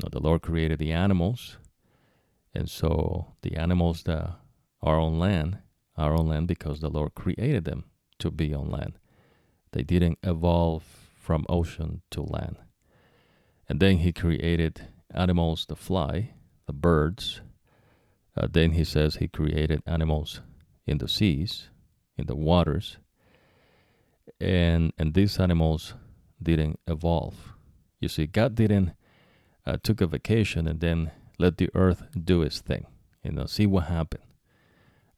[0.01, 1.57] Now the Lord created the animals,
[2.53, 4.35] and so the animals that
[4.81, 5.59] are on land
[5.95, 7.85] are on land because the Lord created them
[8.19, 8.97] to be on land.
[9.71, 10.83] They didn't evolve
[11.15, 12.57] from ocean to land.
[13.69, 14.81] And then he created
[15.13, 16.33] animals to fly,
[16.67, 17.41] the birds.
[18.35, 20.41] Uh, then he says he created animals
[20.85, 21.69] in the seas,
[22.17, 22.97] in the waters
[24.39, 25.93] and and these animals
[26.41, 27.53] didn't evolve.
[27.99, 28.91] You see, God didn't
[29.65, 32.85] uh, took a vacation and then let the earth do its thing.
[33.23, 34.23] You know, see what happened.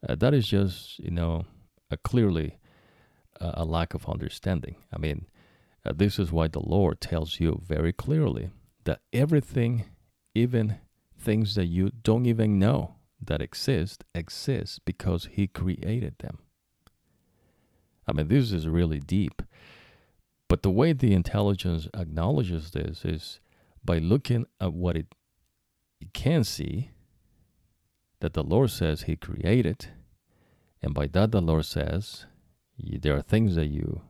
[0.08, 1.46] Uh, that is just you know
[1.90, 2.60] a clearly
[3.42, 4.76] uh, a lack of understanding.
[4.94, 5.28] I mean,
[5.86, 8.50] uh, this is why the Lord tells you very clearly
[8.86, 9.86] that everything,
[10.34, 10.78] even
[11.18, 16.40] things that you don't even know that exist, exist because He created them.
[18.08, 19.42] I mean, this is really deep.
[20.48, 23.40] But the way the intelligence acknowledges this is
[23.84, 25.08] by looking at what it,
[26.00, 26.92] it can see,
[28.20, 29.88] that the Lord says He created,
[30.82, 32.26] and by that the Lord says
[32.78, 34.02] there are things that you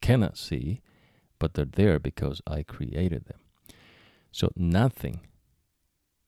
[0.00, 0.80] cannot see,
[1.38, 3.40] but they're there because I created them.
[4.32, 5.20] So nothing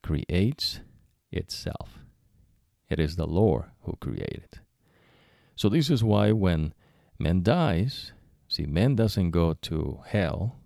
[0.03, 0.81] creates
[1.31, 2.01] itself.
[2.89, 4.61] It is the Lord who created.
[5.55, 6.75] So this is why when
[7.21, 8.13] man dies,
[8.49, 10.57] see, man doesn't go to hell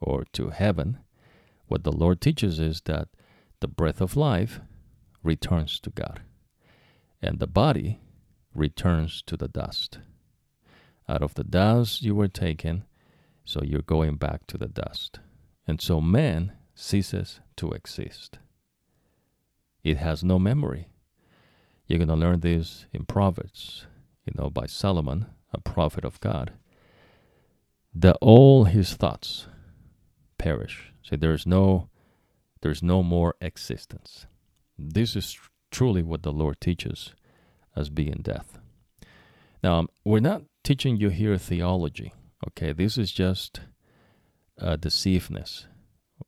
[0.00, 0.98] or to heaven.
[1.66, 3.08] What the Lord teaches is that
[3.60, 4.60] the breath of life
[5.22, 6.20] returns to God,
[7.22, 8.00] and the body
[8.54, 9.98] returns to the dust.
[11.08, 12.84] Out of the dust you were taken,
[13.44, 15.20] so you're going back to the dust.
[15.66, 18.38] And so man ceases to exist.
[19.82, 20.88] It has no memory.
[21.86, 23.86] You're going to learn this in Proverbs,
[24.24, 26.52] you know, by Solomon a prophet of God,
[27.94, 29.46] that all his thoughts
[30.38, 30.92] perish.
[31.02, 31.88] So there's no
[32.62, 34.26] there's no more existence.
[34.78, 35.36] This is
[35.70, 37.12] truly what the Lord teaches
[37.74, 38.58] as being death.
[39.62, 42.12] Now, we're not teaching you here theology,
[42.48, 42.72] okay?
[42.72, 43.60] This is just
[44.60, 45.66] uh, deceiveness.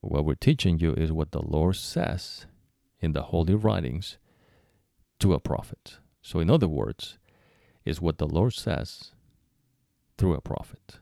[0.01, 2.47] What we're teaching you is what the Lord says
[3.01, 4.19] in the Holy Writings
[5.21, 5.99] to a prophet.
[6.21, 7.19] So, in other words,
[7.85, 9.13] is what the Lord says
[10.17, 11.01] through a prophet.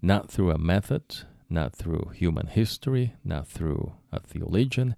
[0.00, 4.96] Not through a method, not through human history, not through a theologian.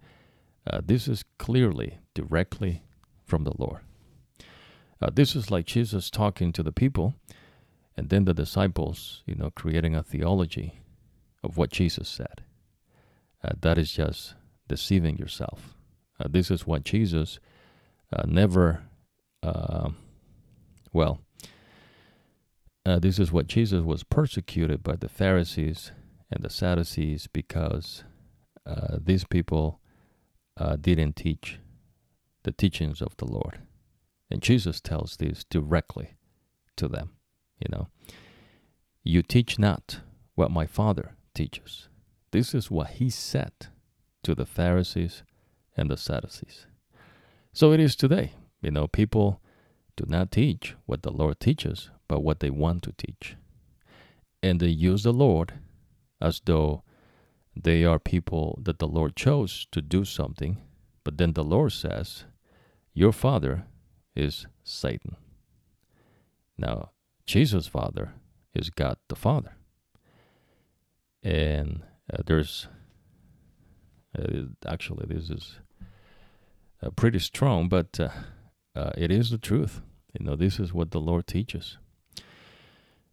[0.66, 2.84] Uh, this is clearly, directly
[3.24, 3.80] from the Lord.
[5.00, 7.14] Uh, this is like Jesus talking to the people,
[7.96, 10.80] and then the disciples, you know, creating a theology
[11.42, 12.42] of what Jesus said.
[13.42, 14.34] Uh, that is just
[14.68, 15.74] deceiving yourself.
[16.18, 17.38] Uh, this is what Jesus
[18.12, 18.84] uh, never,
[19.42, 19.90] uh,
[20.92, 21.20] well,
[22.86, 25.92] uh, this is what Jesus was persecuted by the Pharisees
[26.30, 28.04] and the Sadducees because
[28.66, 29.80] uh, these people
[30.56, 31.58] uh, didn't teach
[32.42, 33.60] the teachings of the Lord.
[34.30, 36.16] And Jesus tells this directly
[36.76, 37.10] to them.
[37.58, 37.88] You know,
[39.02, 40.00] you teach not
[40.34, 41.88] what my Father teaches.
[42.32, 43.52] This is what he said
[44.24, 45.22] to the Pharisees
[45.76, 46.66] and the Sadducees.
[47.52, 48.32] So it is today.
[48.60, 49.40] You know, people
[49.96, 53.36] do not teach what the Lord teaches, but what they want to teach.
[54.42, 55.54] And they use the Lord
[56.20, 56.82] as though
[57.56, 60.58] they are people that the Lord chose to do something,
[61.04, 62.24] but then the Lord says,
[62.92, 63.66] Your father
[64.14, 65.16] is Satan.
[66.58, 66.90] Now,
[67.26, 68.14] Jesus' father
[68.54, 69.56] is God the Father.
[71.22, 71.82] And
[72.12, 72.68] uh, there's
[74.18, 75.58] uh, actually, this is
[76.82, 78.08] uh, pretty strong, but uh,
[78.76, 79.80] uh, it is the truth.
[80.18, 81.78] You know, this is what the Lord teaches.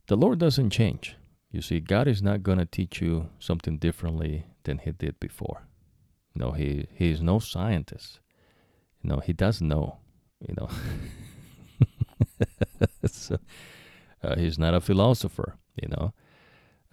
[0.08, 1.16] The Lord doesn't change.
[1.52, 5.64] You see, God is not going to teach you something differently than He did before.
[6.34, 8.20] You know, he he is no scientist.
[9.02, 9.98] You know, he doesn't know.
[10.48, 10.70] You know,
[13.06, 13.38] so
[14.24, 15.58] uh, he's not a philosopher.
[15.82, 16.14] You know,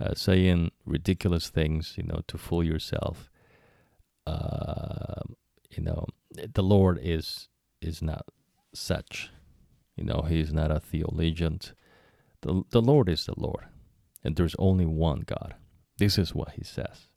[0.00, 1.94] uh, saying ridiculous things.
[1.96, 3.30] You know, to fool yourself.
[4.26, 5.22] Uh,
[5.70, 7.48] you know, the Lord is
[7.80, 8.26] is not
[8.74, 9.30] such.
[9.96, 11.60] You know, he is not a theologian.
[12.42, 13.66] The, the Lord is the Lord,
[14.22, 15.54] and there's only one God.
[15.98, 17.08] This is what he says.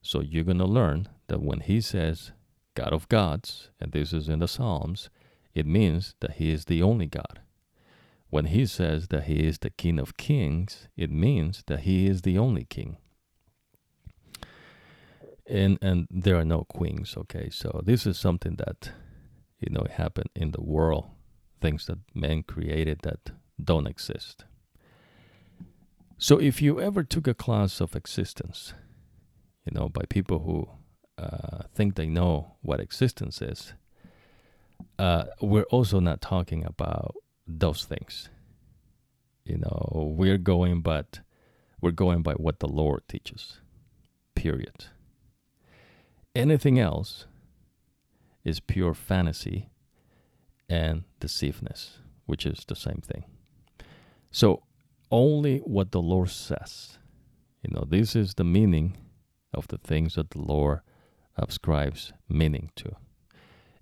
[0.00, 2.32] So you're going to learn that when he says
[2.74, 5.10] God of gods, and this is in the Psalms,
[5.54, 7.40] it means that he is the only God.
[8.30, 12.22] When he says that he is the King of kings, it means that he is
[12.22, 12.98] the only king.
[15.46, 17.50] And and there are no queens, okay?
[17.50, 18.90] So this is something that
[19.60, 21.06] you know happened in the world,
[21.60, 23.30] things that man created that
[23.62, 24.44] don't exist.
[26.18, 28.74] So if you ever took a class of existence,
[29.64, 30.68] you know, by people who
[31.18, 33.74] uh, think they know what existence is,
[34.98, 37.14] uh, we're also not talking about
[37.46, 38.30] those things.
[39.44, 41.20] You know, we're going, but
[41.80, 43.60] we're going by what the Lord teaches.
[44.34, 44.86] Period.
[46.34, 47.26] Anything else
[48.44, 49.70] is pure fantasy
[50.68, 53.24] and deceiveness, which is the same thing.
[54.36, 54.64] So,
[55.10, 56.98] only what the Lord says.
[57.62, 58.98] You know, this is the meaning
[59.54, 60.80] of the things that the Lord
[61.38, 62.96] ascribes meaning to.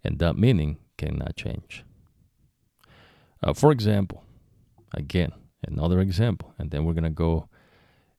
[0.04, 1.84] And that meaning cannot change.
[3.42, 4.22] Uh, for example,
[4.92, 5.32] again,
[5.66, 7.48] another example, and then we're going to go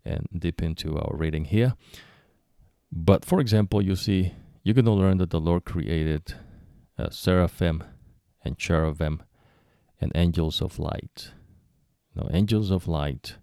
[0.03, 1.75] and dip into our reading here.
[2.91, 6.33] But for example, you see, you're going to learn that the Lord created
[6.99, 7.81] uh, seraphim
[8.43, 9.23] and cherubim
[10.01, 11.31] and angels of light.
[12.15, 13.35] Now, angels of light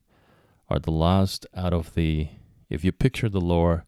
[0.68, 2.28] are the last out of the,
[2.70, 3.82] if you picture the Lord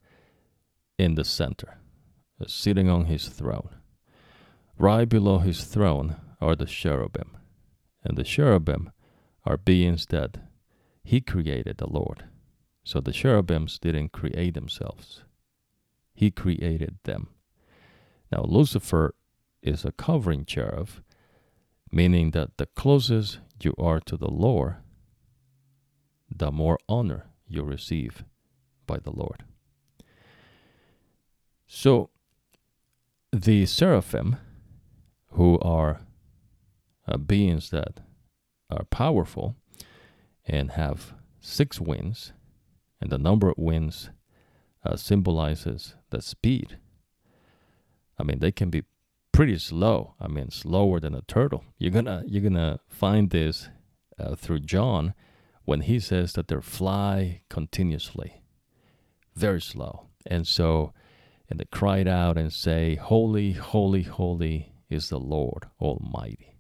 [0.99, 1.78] in the center,
[2.41, 3.70] uh, sitting on his throne.
[4.78, 7.37] Right below his throne are the cherubim,
[8.03, 8.91] and the cherubim
[9.47, 10.37] are beings that
[11.03, 12.24] he created, the Lord.
[12.85, 15.24] So the cherubims didn't create themselves,
[16.12, 17.28] he created them.
[18.30, 19.14] Now, Lucifer
[19.62, 20.89] is a covering cherub,
[21.95, 24.74] meaning that the closest you are to the Lord,
[26.28, 28.24] the more honor you receive
[28.84, 29.45] by the Lord.
[31.68, 32.11] So,
[33.32, 34.36] the seraphim,
[35.30, 36.01] who are
[37.07, 38.01] uh, beings that
[38.70, 39.55] are powerful
[40.45, 42.32] and have six wings,
[43.01, 44.11] and the number of wings
[44.84, 46.78] uh, symbolizes the speed.
[48.18, 48.82] I mean, they can be
[49.35, 50.14] pretty slow.
[50.20, 51.64] I mean, slower than a turtle.
[51.78, 53.68] You're gonna you're gonna find this
[54.18, 55.12] uh, through John
[55.64, 58.43] when he says that they fly continuously,
[59.35, 60.93] very slow, and so
[61.51, 66.57] and they cried out and say, Holy, holy, holy is the Lord Almighty.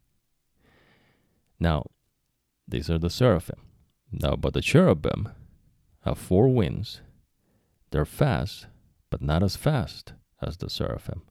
[1.58, 1.86] Now,
[2.66, 3.60] these are the seraphim.
[4.12, 5.30] Now, but the cherubim
[6.04, 7.00] have four wings.
[7.90, 8.66] They're fast,
[9.10, 10.12] but not as fast
[10.42, 11.22] as the seraphim.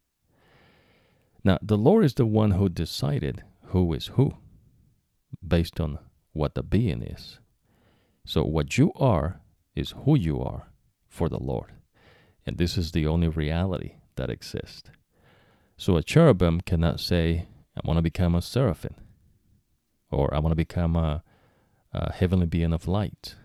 [1.44, 4.34] Now, the Lord is the one who decided who is who
[5.46, 6.00] based on
[6.32, 7.39] what the being is.
[8.26, 9.41] So, what you are
[9.76, 10.68] is who you are
[11.08, 11.74] for the Lord.
[12.46, 14.89] And this is the only reality that exists.
[15.78, 18.96] So a cherubim cannot say, I want to become a seraphim,
[20.12, 21.24] or I want to become a,
[21.91, 23.36] a, heavenly being of light,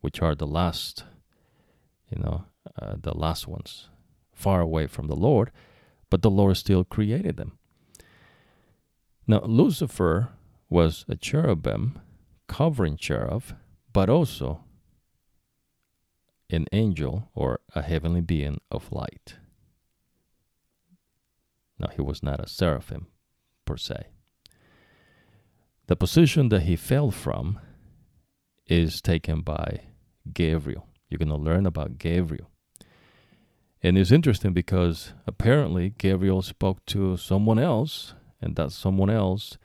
[0.00, 1.04] which are the last,
[2.10, 2.44] you know,
[2.80, 3.88] uh, the last ones,
[4.32, 5.50] far away from the Lord,
[6.10, 7.58] but the Lord still created them.
[9.26, 10.30] Now, Lucifer
[10.70, 11.98] was a cherubim,
[12.46, 13.42] covering cherub,
[13.92, 14.64] but also
[16.50, 19.36] an angel or a heavenly being of light.
[21.78, 23.08] Now, he was not a seraphim
[23.64, 24.08] per se.
[25.86, 27.60] The position that he fell from
[28.66, 29.82] is taken by
[30.32, 30.86] Gabriel.
[31.08, 32.50] You're going to learn about Gabriel.
[33.82, 39.56] And it's interesting because apparently Gabriel spoke to someone else, and that someone else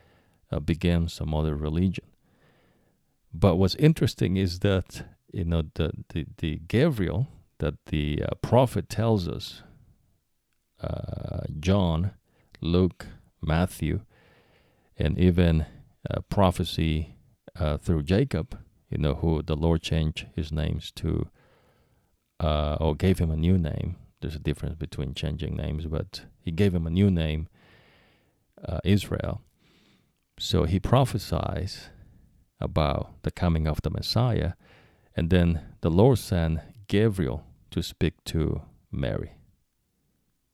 [0.52, 2.06] uh, began some other religion.
[3.34, 8.90] But what's interesting is that you know the the, the Gabriel that the uh, prophet
[8.90, 9.64] tells us,
[10.82, 12.12] uh, John,
[12.62, 13.08] Luke,
[13.42, 14.02] Matthew,
[14.98, 15.66] and even
[16.10, 17.16] uh, prophecy
[17.58, 18.60] uh, through Jacob,
[18.90, 21.30] you know, who the Lord changed his names to,
[22.40, 23.96] uh, or gave him a new name.
[24.24, 27.50] There's a difference between changing names, but he gave him a new name,
[28.66, 29.42] uh, Israel.
[30.40, 31.90] So he prophesies
[32.58, 34.54] about the coming of the Messiah
[35.14, 39.34] and then the Lord sent Gabriel to speak to Mary.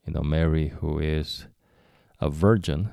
[0.07, 1.45] you know, Mary, who is
[2.19, 2.89] a virgin,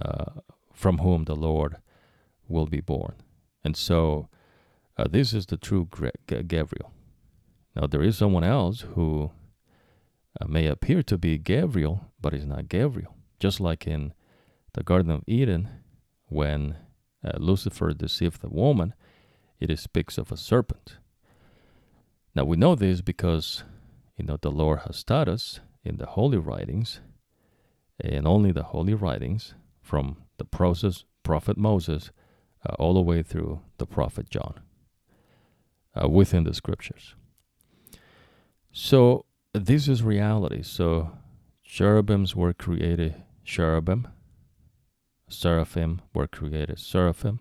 [0.00, 0.40] uh,
[0.72, 1.76] from whom the Lord
[2.48, 3.16] will be born.
[3.62, 4.30] And so,
[4.96, 5.86] uh, this is the true
[6.26, 6.90] Gabriel.
[7.76, 9.30] Now, there is someone else who
[10.46, 13.14] may appear to be Gabriel, but is not Gabriel.
[13.38, 14.12] Just like in
[14.72, 15.68] the Garden of Eden,
[16.26, 16.76] when
[17.24, 18.94] uh, Lucifer deceived the woman,
[19.58, 20.96] it speaks of a serpent.
[22.34, 23.64] Now we know this because
[24.16, 27.00] you know the Lord has taught us in the holy writings,
[27.98, 32.10] and only the holy writings from the process prophet Moses
[32.66, 34.60] uh, all the way through the prophet John
[36.00, 37.14] uh, within the scriptures.
[38.72, 40.62] So this is reality.
[40.62, 41.10] So
[41.64, 44.08] cherubims were created cherubim,
[45.28, 47.40] seraphim were created seraphim,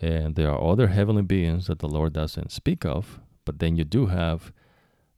[0.00, 3.20] and there are other heavenly beings that the Lord doesn't speak of.
[3.44, 4.52] But then you do have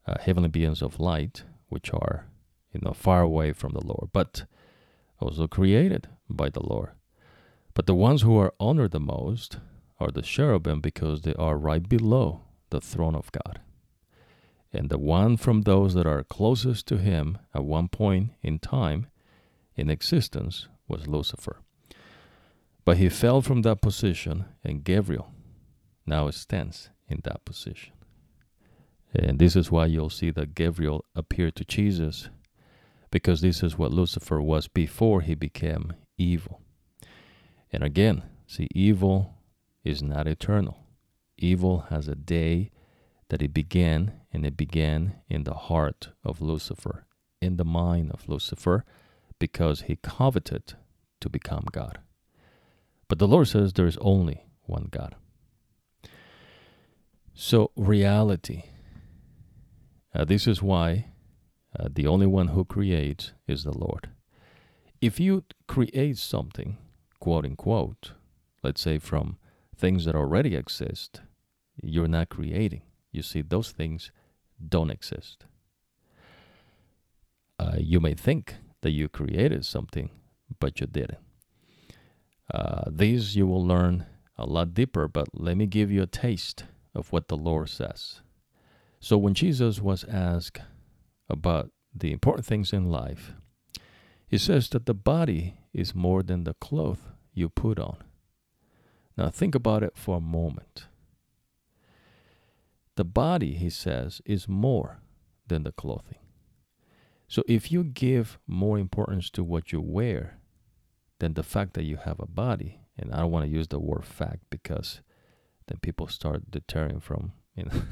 [0.06, 2.26] uh, heavenly beings of light, which are
[2.72, 4.46] you know far away from the Lord, but
[5.18, 6.90] also created by the Lord.
[7.74, 9.58] But the ones who are honored the most
[9.98, 13.60] are the cherubim because they are right below the throne of God.
[14.72, 19.06] And the one from those that are closest to him at one point in time
[19.74, 21.58] in existence was Lucifer.
[22.84, 25.32] But he fell from that position, and Gabriel
[26.06, 27.92] now stands in that position.
[29.12, 32.30] And this is why you'll see that Gabriel appeared to Jesus,
[33.10, 36.60] because this is what Lucifer was before he became evil.
[37.72, 39.34] And again, see, evil
[39.84, 40.78] is not eternal.
[41.36, 42.70] Evil has a day
[43.30, 47.06] that it began, and it began in the heart of Lucifer,
[47.40, 48.84] in the mind of Lucifer,
[49.38, 50.74] because he coveted
[51.20, 51.98] to become God.
[53.08, 55.16] But the Lord says there is only one God.
[57.34, 58.64] So, reality.
[60.14, 61.06] Uh, this is why
[61.78, 64.10] uh, the only one who creates is the Lord.
[65.00, 66.78] If you create something,
[67.20, 68.12] quote unquote,
[68.62, 69.38] let's say from
[69.76, 71.22] things that already exist,
[71.82, 72.82] you're not creating.
[73.12, 74.10] You see, those things
[74.66, 75.44] don't exist.
[77.58, 80.10] Uh, you may think that you created something,
[80.58, 81.18] but you didn't.
[82.52, 84.06] Uh, these you will learn
[84.36, 88.20] a lot deeper, but let me give you a taste of what the Lord says.
[88.98, 90.60] So, when Jesus was asked
[91.28, 93.34] about the important things in life,
[94.26, 97.98] he says that the body is more than the cloth you put on.
[99.16, 100.86] Now, think about it for a moment.
[102.96, 105.00] The body, he says, is more
[105.46, 106.18] than the clothing.
[107.28, 110.40] So, if you give more importance to what you wear
[111.20, 112.80] than the fact that you have a body.
[112.98, 115.00] And I don't want to use the word fact because
[115.68, 117.82] then people start deterring from, you know.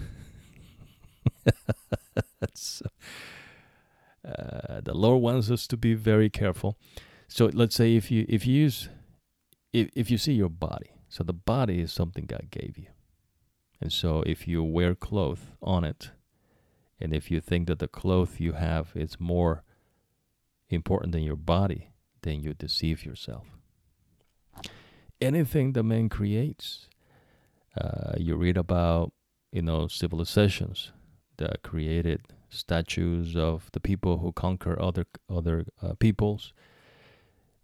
[4.25, 6.77] Uh, the Lord wants us to be very careful.
[7.29, 8.89] So let's say if you if you use
[9.73, 12.89] if if you see your body, so the body is something God gave you,
[13.81, 16.11] and so if you wear clothes on it,
[17.01, 19.63] and if you think that the clothes you have is more
[20.69, 21.91] important than your body,
[22.23, 23.47] then you deceive yourself.
[25.21, 26.89] Anything the man creates,
[27.81, 29.13] uh, you read about,
[29.53, 30.93] you know, civilizations
[31.37, 32.21] that created
[32.51, 36.53] statues of the people who conquer other other uh, peoples,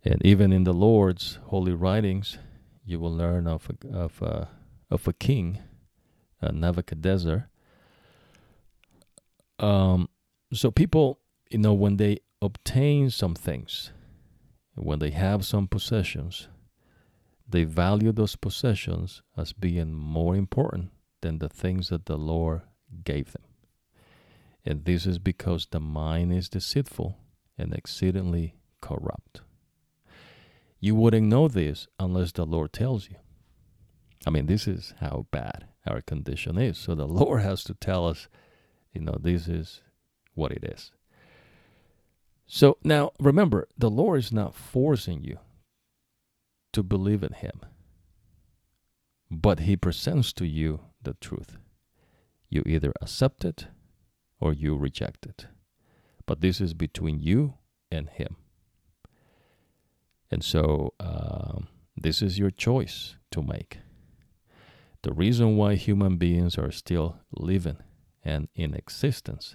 [0.04, 2.38] and even in the Lord's holy writings,
[2.84, 4.48] you will learn of a, of a,
[4.90, 5.58] of a king,
[6.44, 7.48] uh, Nebuchadnezzar.
[9.58, 10.08] Um,
[10.52, 11.20] so people,
[11.50, 13.92] you know, when they obtain some things,
[14.74, 16.48] when they have some possessions,
[17.48, 20.90] they value those possessions as being more important
[21.20, 22.62] than the things that the Lord
[23.04, 23.42] gave them.
[24.64, 27.18] And this is because the mind is deceitful
[27.58, 29.42] and exceedingly corrupt.
[30.80, 33.16] You wouldn't know this unless the Lord tells you.
[34.26, 36.78] I mean, this is how bad our condition is.
[36.78, 38.28] So the Lord has to tell us,
[38.92, 39.82] you know, this is
[40.34, 40.92] what it is.
[42.46, 45.38] So now remember, the Lord is not forcing you
[46.72, 47.60] to believe in Him,
[49.30, 51.56] but He presents to you the truth.
[52.50, 53.66] You either accept it
[54.40, 55.46] or you reject it.
[56.26, 57.54] But this is between you
[57.90, 58.36] and Him.
[60.30, 63.78] And so um, this is your choice to make.
[65.04, 67.76] The reason why human beings are still living
[68.24, 69.54] and in existence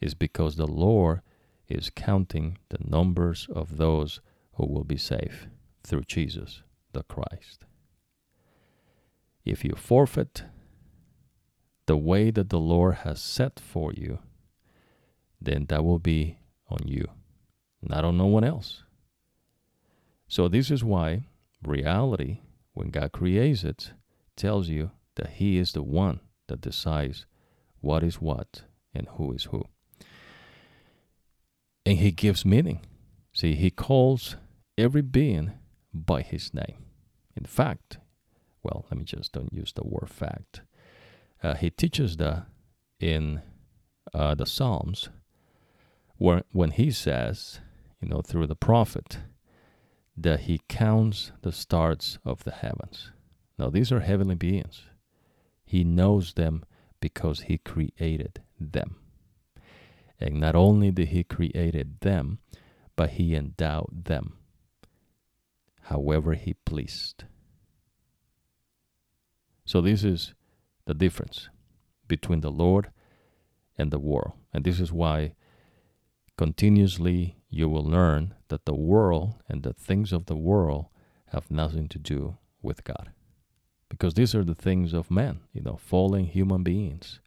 [0.00, 1.22] is because the Lord
[1.68, 4.20] is counting the numbers of those
[4.54, 5.48] who will be saved
[5.82, 6.62] through Jesus
[6.92, 7.64] the Christ.
[9.44, 10.44] If you forfeit
[11.86, 14.20] the way that the Lord has set for you,
[15.40, 17.08] then that will be on you,
[17.82, 18.84] not on no one else.
[20.28, 21.24] So, this is why
[21.60, 22.42] reality,
[22.72, 23.94] when God creates it,
[24.40, 27.26] tells you that He is the one that decides
[27.80, 28.62] what is what
[28.94, 29.64] and who is who.
[31.84, 32.80] And He gives meaning.
[33.32, 34.36] See, He calls
[34.78, 35.52] every being
[35.92, 36.84] by His name.
[37.36, 37.98] In fact,
[38.62, 40.62] well, let me just don't use the word fact.
[41.42, 42.46] Uh, he teaches that
[42.98, 43.40] in
[44.12, 45.08] uh, the Psalms,
[46.18, 47.60] where, when he says,
[48.00, 49.18] you know, through the prophet,
[50.16, 53.10] that he counts the stars of the heavens.
[53.60, 54.84] Now, these are heavenly beings.
[55.66, 56.64] He knows them
[56.98, 58.96] because he created them.
[60.18, 62.38] And not only did he created them,
[62.96, 64.38] but he endowed them
[65.82, 67.24] however he pleased.
[69.66, 70.32] So this is
[70.86, 71.50] the difference
[72.08, 72.90] between the Lord
[73.76, 74.32] and the world.
[74.54, 75.34] And this is why
[76.38, 80.86] continuously you will learn that the world and the things of the world
[81.26, 83.10] have nothing to do with God.
[83.90, 87.20] Because these are the things of men, you know, fallen human beings.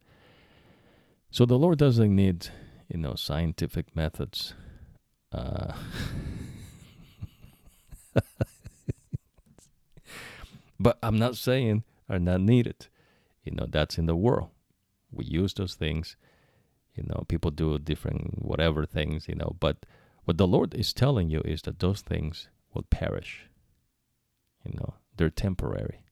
[1.30, 2.48] So the Lord doesn't need,
[2.90, 4.56] you know, scientific methods.
[5.32, 5.74] Uh,
[10.80, 12.88] but I'm not saying are not needed.
[13.44, 14.50] You know, that's in the world.
[15.12, 16.16] We use those things.
[16.96, 19.86] You know, people do different whatever things, you know, but
[20.26, 23.48] what the Lord is telling you is that those things will perish.
[24.64, 26.03] You know, they're temporary.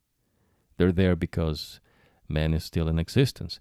[0.82, 1.80] They're there because
[2.28, 3.60] man is still in existence.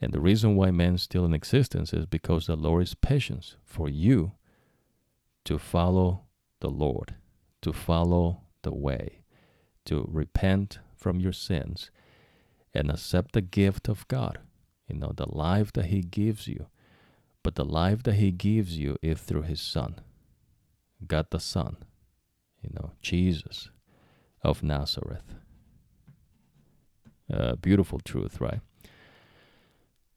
[0.00, 3.54] And the reason why man is still in existence is because the Lord is patient
[3.64, 4.32] for you
[5.44, 6.24] to follow
[6.58, 7.14] the Lord,
[7.62, 9.20] to follow the way,
[9.84, 11.92] to repent from your sins
[12.74, 14.40] and accept the gift of God,
[14.88, 16.66] you know, the life that He gives you.
[17.44, 20.00] But the life that He gives you is through His Son,
[21.06, 21.76] God the Son,
[22.60, 23.70] you know, Jesus
[24.42, 25.45] of Nazareth.
[27.32, 28.60] Uh, beautiful truth, right?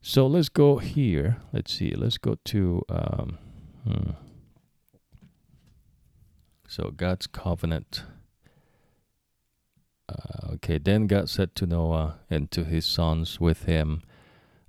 [0.01, 1.38] So let's go here.
[1.51, 1.91] Let's see.
[1.95, 2.84] Let's go to.
[2.89, 3.38] Um,
[3.84, 4.12] hmm.
[6.68, 8.03] So God's covenant
[10.10, 14.01] uh, okay, then God said to Noah and to his sons with him,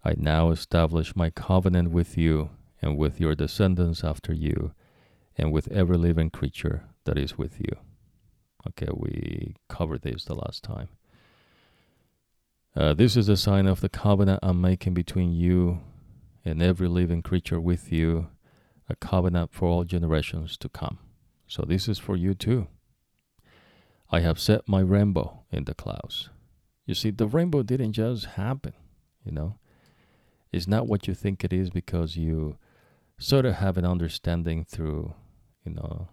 [0.04, 2.50] I now establish my covenant with you
[2.82, 4.72] and with your descendants after you,
[5.36, 7.76] and with every living creature that is with you.
[8.68, 10.88] Okay, we covered this the last time.
[12.76, 15.80] Uh, this is a sign of the covenant I'm making between you
[16.44, 18.28] and every living creature with you,
[18.88, 20.98] a covenant for all generations to come.
[21.48, 22.68] So this is for you too.
[24.10, 26.30] I have set my rainbow in the clouds.
[26.86, 28.72] You see, the rainbow didn't just happen,
[29.24, 29.58] you know.
[30.52, 32.56] It's not what you think it is because you
[33.18, 35.14] sort of have an understanding through,
[35.64, 36.08] you know,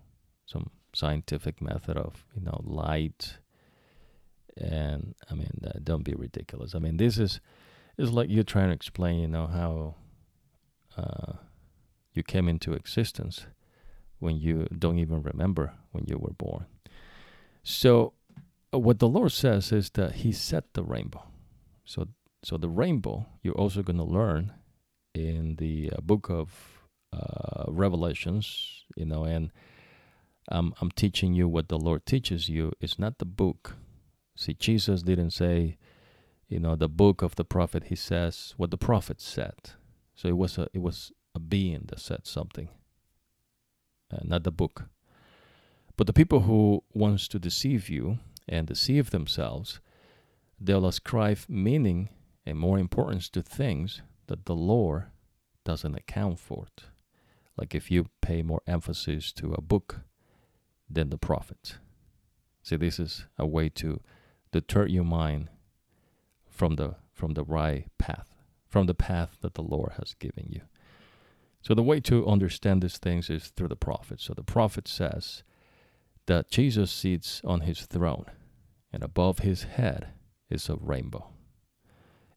[0.45, 3.38] some scientific method of, you know, light.
[4.60, 6.76] And I mean, uh, don't be ridiculous.
[6.76, 7.39] I mean, this is,
[7.97, 9.95] is like you're trying to explain, you know, how
[10.97, 11.34] uh,
[12.14, 13.45] you came into existence
[14.20, 16.66] when you don't even remember when you were born.
[17.64, 18.14] So
[18.74, 21.24] uh, what the Lord says is that He set the rainbow.
[21.86, 22.08] So
[22.43, 24.53] so the rainbow you're also going to learn
[25.14, 26.82] in the uh, book of
[27.12, 29.51] uh, Revelations, you know, and
[30.49, 32.72] I'm I'm teaching you what the Lord teaches you.
[32.80, 33.76] It's not the book.
[34.38, 35.77] See, Jesus didn't say,
[36.47, 37.85] you know, the book of the prophet.
[37.85, 39.71] He says what the prophet said.
[40.15, 42.69] So it was a it was a being that said something,
[44.13, 44.85] uh, not the book.
[45.97, 49.79] But the people who wants to deceive you and deceive themselves,
[50.59, 52.09] they'll ascribe meaning
[52.45, 55.05] and more importance to things that the Lord
[55.65, 56.67] doesn't account for.
[56.67, 56.83] It.
[57.57, 60.01] Like if you pay more emphasis to a book
[60.89, 61.77] than the prophet.
[62.61, 63.99] See, this is a way to
[64.52, 65.50] deter your mind
[66.50, 68.36] from the from the right path,
[68.68, 70.62] from the path that the Lord has given you.
[71.62, 74.22] So the way to understand these things is through the prophet.
[74.22, 75.43] So the prophet says,
[76.28, 78.26] that Jesus sits on his throne,
[78.93, 80.10] and above his head
[80.50, 81.30] is a rainbow.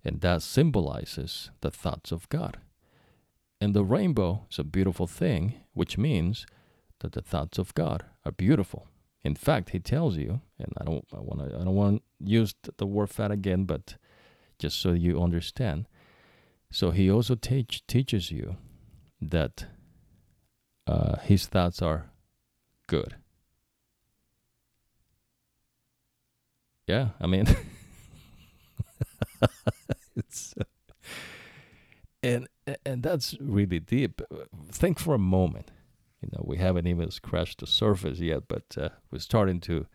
[0.02, 2.58] And that symbolizes the thoughts of God.
[3.60, 6.46] And the rainbow is a beautiful thing, which means
[7.00, 8.88] that the thoughts of God are beautiful.
[9.22, 12.30] In fact, he tells you, and I don't I want to I don't want to
[12.30, 13.96] use the word fat again, but
[14.58, 15.86] just so you understand.
[16.72, 18.56] So he also teach, teaches you
[19.20, 19.66] that
[20.86, 22.10] uh, his thoughts are
[22.86, 23.16] good.
[26.90, 27.46] yeah, I mean,
[30.16, 30.54] it's
[32.22, 32.48] and
[32.84, 34.20] and that's really deep.
[34.72, 35.70] Think for a moment.
[36.20, 39.86] You know, we haven't even scratched the surface yet, but uh, we're starting to,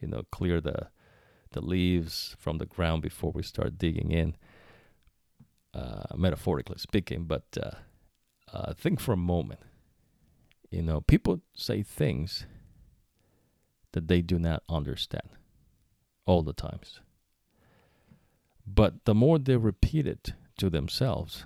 [0.00, 0.88] you know, clear the
[1.52, 4.36] the leaves from the ground before we start digging in.
[5.72, 7.70] Uh, metaphorically speaking, but uh,
[8.52, 9.60] uh, think for a moment.
[10.70, 12.46] You know, people say things
[13.92, 15.28] that they do not understand
[16.26, 17.00] all the times.
[18.66, 21.44] But the more they repeat it to themselves,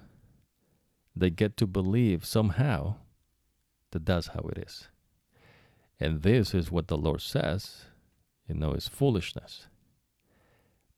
[1.17, 2.97] they get to believe somehow
[3.91, 4.89] that that's how it is.
[6.01, 7.87] And this is what the Lord says,
[8.47, 9.67] you know, is foolishness.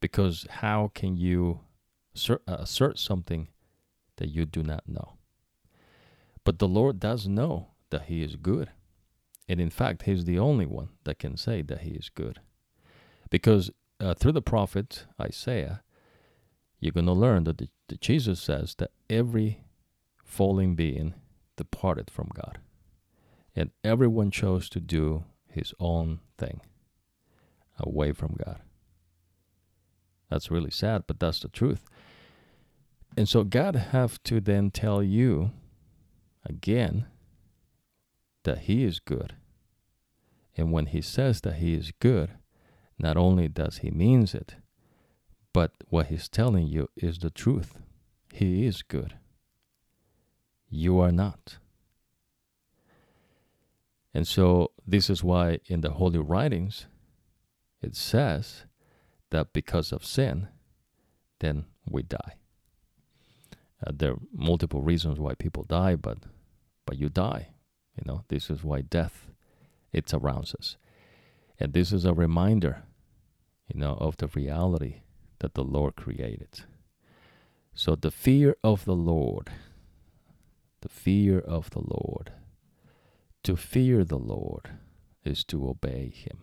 [0.00, 1.60] Because how can you
[2.14, 3.48] assert, uh, something
[4.16, 5.14] that you do not know?
[6.44, 8.70] But the Lord does know that He is good.
[9.48, 12.40] And in fact, He's the only one that can say that He is good.
[13.30, 13.70] Because
[14.00, 15.82] uh, through the prophet Isaiah,
[16.78, 17.68] you're going to learn that, the,
[18.00, 19.64] Jesus says that every
[20.24, 21.14] falling being
[21.56, 22.58] departed from God.
[23.54, 26.60] And everyone chose to do his own thing
[27.78, 28.60] away from God.
[30.30, 31.84] That's really sad, but that's the truth.
[33.16, 35.50] And so God have to then tell you
[36.46, 37.06] again
[38.44, 39.34] that he is good.
[40.56, 42.30] And when he says that he is good,
[42.98, 44.56] not only does he means it,
[45.52, 47.78] but what he's telling you is the truth.
[48.32, 49.14] He is good.
[50.68, 51.58] You are not.
[54.12, 56.86] And so, this is why in the Holy Writings
[57.80, 58.64] it says
[59.30, 60.48] that because of sin,
[61.38, 62.34] then we die.
[63.84, 66.18] Uh, there are multiple reasons why people die, but
[66.86, 67.48] but you die.
[67.96, 69.30] You know, this is why death
[69.92, 70.76] it surrounds us,
[71.58, 72.82] and this is a reminder,
[73.72, 75.02] you know, of the reality
[75.38, 76.60] that the Lord created.
[77.74, 79.50] So the fear of the Lord,
[80.82, 82.32] the fear of the Lord,
[83.42, 84.70] to fear the Lord
[85.24, 86.42] is to obey Him,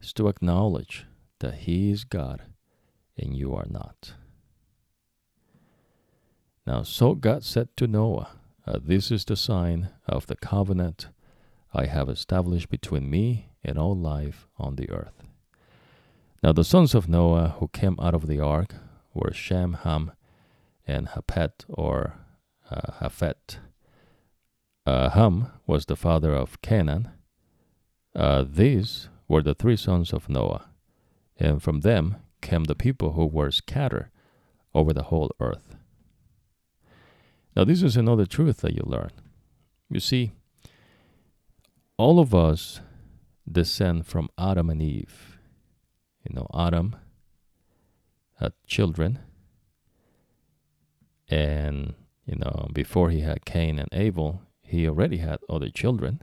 [0.00, 1.06] is to acknowledge
[1.40, 2.42] that He is God
[3.18, 4.14] and you are not.
[6.66, 8.28] Now, so God said to Noah,
[8.66, 11.08] uh, This is the sign of the covenant
[11.72, 15.22] I have established between me and all life on the earth.
[16.42, 18.74] Now the sons of Noah who came out of the ark
[19.14, 20.12] were Shem, Ham,
[20.86, 22.14] and Japhet or
[22.70, 23.58] uh, Japhet.
[24.86, 27.10] Uh, Ham was the father of Canaan.
[28.14, 30.66] Uh, these were the three sons of Noah,
[31.36, 34.10] and from them came the people who were scattered
[34.74, 35.76] over the whole earth.
[37.56, 39.10] Now, this is another truth that you learn.
[39.90, 40.32] You see,
[41.96, 42.80] all of us
[43.50, 45.36] descend from Adam and Eve
[46.28, 46.96] you know, Adam
[48.40, 49.18] had children,
[51.28, 51.94] and
[52.26, 56.22] you know, before he had Cain and Abel, he already had other children.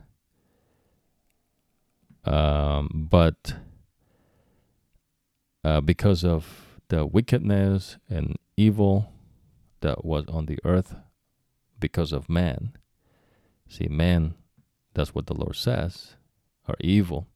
[2.24, 3.54] Um, but
[5.62, 9.12] uh, because of the wickedness and evil
[9.80, 10.94] that was on the earth
[11.80, 12.72] because of man,
[13.68, 14.34] see, man,
[14.94, 16.16] that's what the Lord says,
[16.68, 17.26] are evil.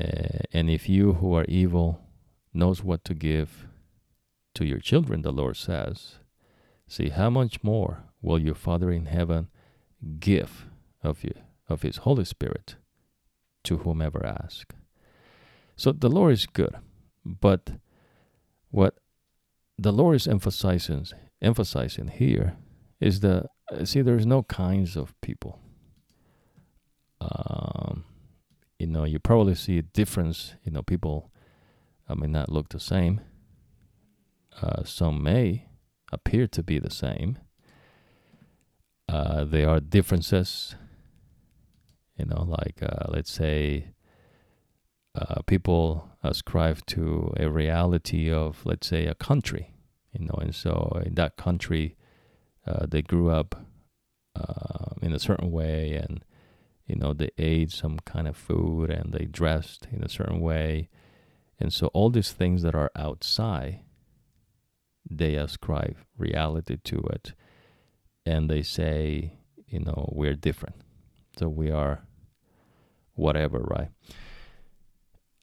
[0.00, 2.00] Uh, and if you who are evil
[2.52, 3.66] knows what to give
[4.54, 6.16] to your children, the Lord says,
[6.86, 9.48] see how much more will your Father in heaven
[10.18, 10.66] give
[11.02, 11.34] of you
[11.68, 12.76] of his Holy Spirit
[13.64, 14.74] to whomever ask.
[15.76, 16.74] So the Lord is good,
[17.24, 17.70] but
[18.70, 18.98] what
[19.78, 21.06] the Lord is emphasizing
[21.42, 22.56] emphasizing here
[23.00, 23.46] is that
[23.84, 25.60] see there's no kinds of people.
[27.20, 28.04] Um,
[28.78, 30.54] you know, you probably see a difference.
[30.64, 31.30] You know, people
[32.08, 33.20] uh, may not look the same.
[34.62, 35.66] Uh, some may
[36.12, 37.38] appear to be the same.
[39.14, 40.74] Uh, there are differences.
[42.18, 43.92] You know, like uh, let's say
[45.14, 49.74] uh, people ascribe to a reality of, let's say, a country.
[50.12, 51.96] You know, and so in that country,
[52.66, 53.54] uh, they grew up
[55.00, 56.24] in a certain way and
[56.86, 60.88] you know they ate some kind of food and they dressed in a certain way
[61.60, 63.80] and so all these things that are outside
[65.08, 67.34] they ascribe reality to it
[68.26, 69.32] and they say
[69.66, 70.76] you know we're different
[71.38, 72.04] so we are
[73.14, 73.90] whatever right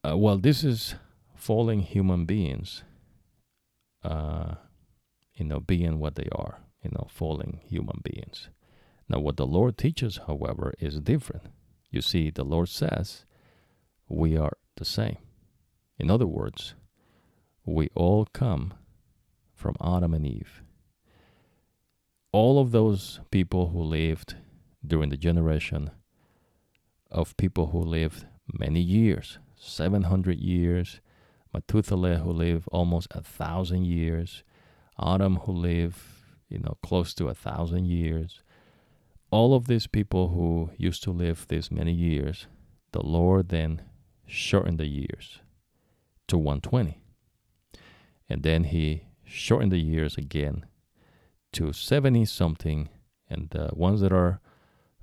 [0.07, 0.95] uh, well this is
[1.35, 2.83] falling human beings
[4.03, 4.55] uh,
[5.33, 8.49] you know being what they are you know falling human beings
[9.11, 11.47] now, what the Lord teaches, however, is different.
[11.89, 13.25] You see, the Lord says
[14.07, 15.17] we are the same.
[15.99, 16.75] In other words,
[17.65, 18.73] we all come
[19.53, 20.63] from Adam and Eve.
[22.31, 24.35] All of those people who lived
[24.85, 25.91] during the generation
[27.09, 31.01] of people who lived many years 700 years
[31.53, 34.43] methuselah who lived almost a thousand years
[34.99, 35.99] adam who lived
[36.49, 38.43] you know close to a thousand years
[39.29, 42.47] all of these people who used to live this many years
[42.93, 43.81] the lord then
[44.25, 45.41] shortened the years
[46.27, 47.01] to 120
[48.29, 50.65] and then he shortened the years again
[51.53, 52.89] to 70 something
[53.29, 54.39] and the ones that are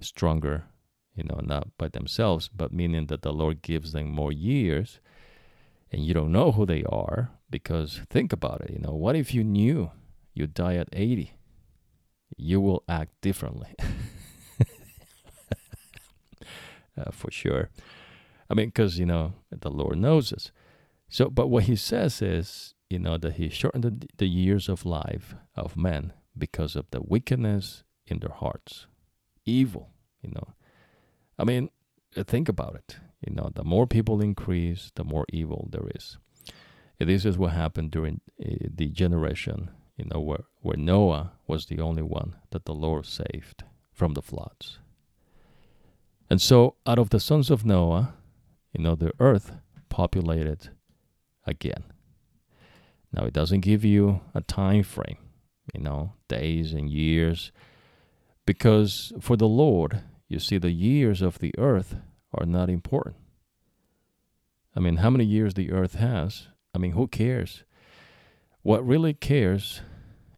[0.00, 0.64] stronger
[1.14, 5.00] you know not by themselves but meaning that the lord gives them more years
[5.90, 9.34] and you don't know who they are because think about it you know what if
[9.34, 9.90] you knew
[10.34, 11.32] you die at 80
[12.36, 13.74] you will act differently.
[16.96, 17.70] Uh, for sure.
[18.50, 20.50] I mean because you know the lord knows us
[21.08, 24.84] so but what he says is you know that he shortened the, the years of
[24.84, 28.86] life of men because of the wickedness in their hearts.
[29.44, 29.90] Evil,
[30.22, 30.54] you know.
[31.38, 31.70] I mean,
[32.16, 32.96] uh, think about it.
[33.26, 36.18] You know, the more people increase, the more evil there is.
[36.98, 41.80] This is what happened during uh, the generation, you know, where, where Noah was the
[41.80, 44.78] only one that the Lord saved from the floods.
[46.30, 48.14] And so, out of the sons of Noah,
[48.72, 49.52] you know, the earth
[49.88, 50.70] populated
[51.46, 51.84] again.
[53.12, 55.16] Now, it doesn't give you a time frame
[55.74, 57.52] you know, days and years.
[58.46, 61.96] Because for the Lord, you see, the years of the earth
[62.32, 63.16] are not important.
[64.74, 67.64] I mean, how many years the earth has, I mean, who cares?
[68.62, 69.80] What really cares,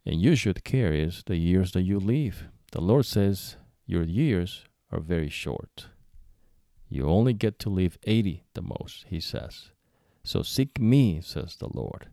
[0.05, 2.47] and you should care, is the years that you live.
[2.71, 5.87] The Lord says your years are very short.
[6.89, 9.71] You only get to live 80 the most, he says.
[10.23, 12.09] So seek me, says the Lord.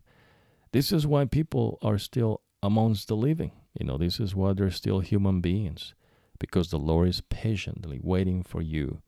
[0.71, 3.51] This is why people are still amongst the living.
[3.79, 5.93] You know, this is why they're still human beings,
[6.39, 9.01] because the Lord is patiently waiting for you.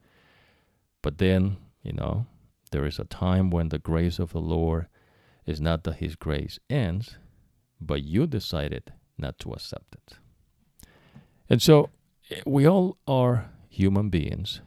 [1.01, 2.27] But then, you know,
[2.71, 4.87] there is a time when the grace of the Lord
[5.45, 7.17] is not that His grace ends,
[7.79, 10.17] but you decided not to accept it.
[11.49, 11.89] And so
[12.45, 14.61] we all are human beings,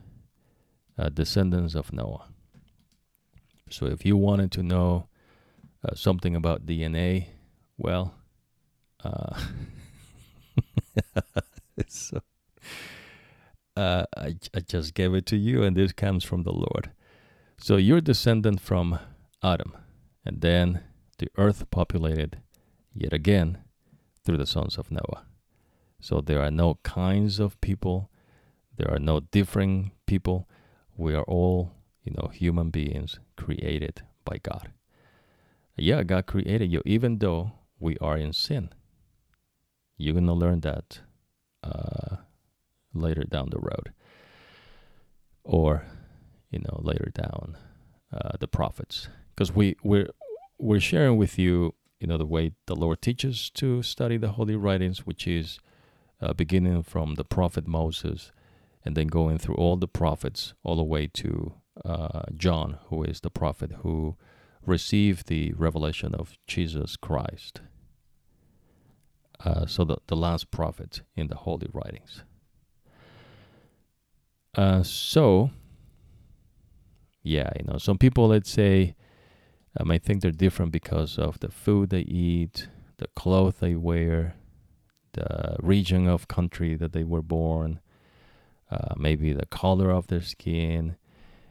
[0.98, 2.26] uh, descendants of Noah.
[3.70, 5.08] So if you wanted to know
[5.82, 7.28] uh, something about DNA,
[7.78, 8.14] well,
[9.04, 9.40] uh,
[11.88, 12.20] so
[13.76, 16.90] uh, I, I just gave it to you, and this comes from the Lord.
[17.58, 18.98] So you're descendant from
[19.42, 19.76] Adam,
[20.24, 20.80] and then
[21.18, 22.38] the earth populated
[22.92, 23.58] yet again
[24.24, 25.26] through the sons of Noah.
[26.00, 28.10] So there are no kinds of people,
[28.76, 30.48] there are no different people.
[30.96, 34.72] We are all, you know, human beings created by God.
[35.76, 38.70] Yeah, God created you, even though we are in sin.
[39.96, 41.00] You're to learn that
[41.62, 42.16] uh,
[42.92, 43.92] later down the road.
[45.44, 45.84] Or,
[46.50, 47.56] you know, later down
[48.12, 49.08] uh, the prophets.
[49.34, 50.10] Because we, we're,
[50.58, 54.56] we're sharing with you, you know, the way the Lord teaches to study the Holy
[54.56, 55.58] Writings, which is
[56.20, 58.32] uh, beginning from the prophet Moses
[58.84, 63.20] and then going through all the prophets all the way to uh, John, who is
[63.20, 64.16] the prophet who
[64.64, 67.60] received the revelation of Jesus Christ.
[69.44, 72.22] Uh, so the, the last prophet in the holy writings.
[74.56, 75.50] Uh, so,
[77.22, 78.94] yeah, you know, some people, let's say,
[79.78, 82.68] um, I think they're different because of the food they eat,
[82.98, 84.36] the clothes they wear,
[85.12, 87.80] the region of country that they were born,
[88.70, 90.96] uh, maybe the color of their skin.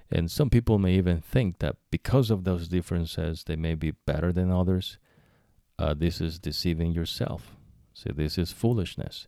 [0.10, 4.32] And some people may even think that because of those differences, they may be better
[4.32, 4.98] than others.
[5.78, 7.56] Uh, this is deceiving yourself.
[7.94, 9.28] See, this is foolishness.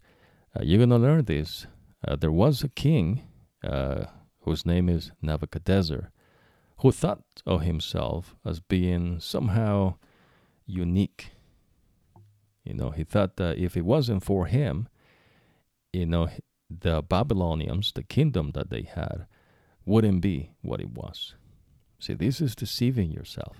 [0.55, 1.67] Uh, you're going to learn this.
[2.05, 3.23] Uh, there was a king
[3.63, 4.05] uh,
[4.41, 6.11] whose name is Nebuchadnezzar
[6.79, 9.95] who thought of himself as being somehow
[10.65, 11.31] unique.
[12.63, 14.87] You know, he thought that if it wasn't for him,
[15.93, 16.29] you know,
[16.69, 19.27] the Babylonians, the kingdom that they had,
[19.85, 21.35] wouldn't be what it was.
[21.99, 23.57] See, this is deceiving yourself.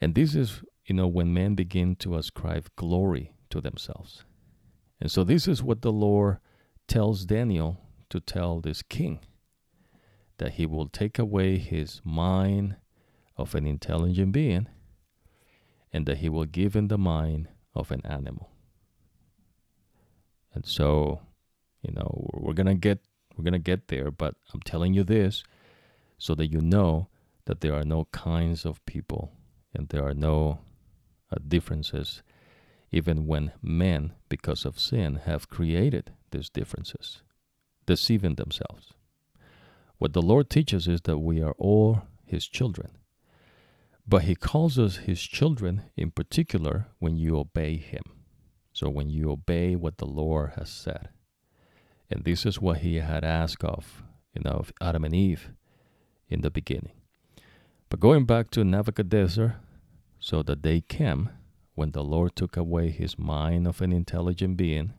[0.00, 4.24] And this is, you know, when men begin to ascribe glory to themselves.
[5.00, 6.38] And so this is what the Lord
[6.86, 7.80] tells Daniel
[8.10, 9.20] to tell this king
[10.38, 12.76] that he will take away his mind
[13.36, 14.68] of an intelligent being
[15.92, 18.50] and that he will give him the mind of an animal.
[20.54, 21.20] And so,
[21.82, 23.00] you know, we're going to get
[23.36, 25.44] we're going to get there, but I'm telling you this
[26.18, 27.08] so that you know
[27.44, 29.30] that there are no kinds of people
[29.72, 30.58] and there are no
[31.30, 32.22] uh, differences
[32.90, 37.22] even when men, because of sin, have created these differences,
[37.86, 38.92] deceiving themselves.
[39.98, 42.90] What the Lord teaches is that we are all His children.
[44.06, 48.02] But He calls us His children in particular when you obey Him.
[48.72, 51.08] So when you obey what the Lord has said.
[52.10, 55.50] And this is what He had asked of, you know, of Adam and Eve
[56.28, 56.92] in the beginning.
[57.90, 59.56] But going back to Nebuchadnezzar,
[60.20, 61.30] so that they came
[61.78, 64.94] when the Lord took away his mind of an intelligent being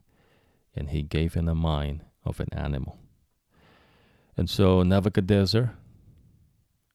[0.74, 2.96] and he gave him a mind of an animal.
[4.34, 5.74] And so Nebuchadnezzar,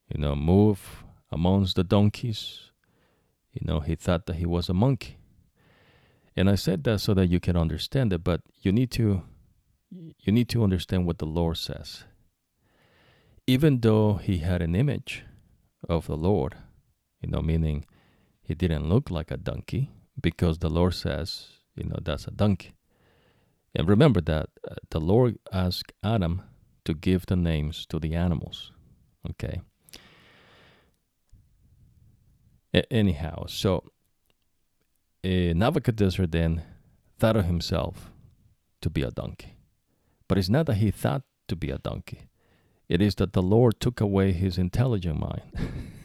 [0.10, 0.82] you know, moved
[1.32, 2.72] amongst the donkeys.
[3.54, 5.20] You know, he thought that he was a monkey.
[6.36, 9.22] And I said that so that you can understand it, but you need to
[9.92, 12.06] you need to understand what the Lord says.
[13.46, 15.24] Even though he had an image
[15.88, 16.56] of the Lord,
[17.22, 17.86] you know, meaning
[18.46, 19.90] he didn't look like a donkey
[20.22, 22.76] because the Lord says, you know, that's a donkey.
[23.76, 26.44] And remember that uh, the Lord asked Adam
[26.86, 28.72] to give the names to the animals.
[29.32, 29.62] Okay.
[32.74, 33.84] A- anyhow, so
[35.26, 36.62] uh, Nebuchadnezzar then
[37.18, 38.12] thought of himself
[38.82, 39.56] to be a donkey.
[40.28, 42.30] But it's not that he thought to be a donkey,
[42.88, 45.42] it is that the Lord took away his intelligent mind.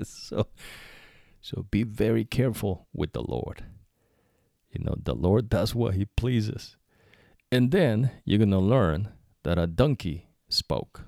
[0.04, 0.46] so,
[1.40, 3.64] so be very careful with the Lord.
[4.72, 6.76] You know, the Lord does what he pleases.
[7.50, 9.08] And then you're going to learn
[9.42, 11.02] that a donkey spoke.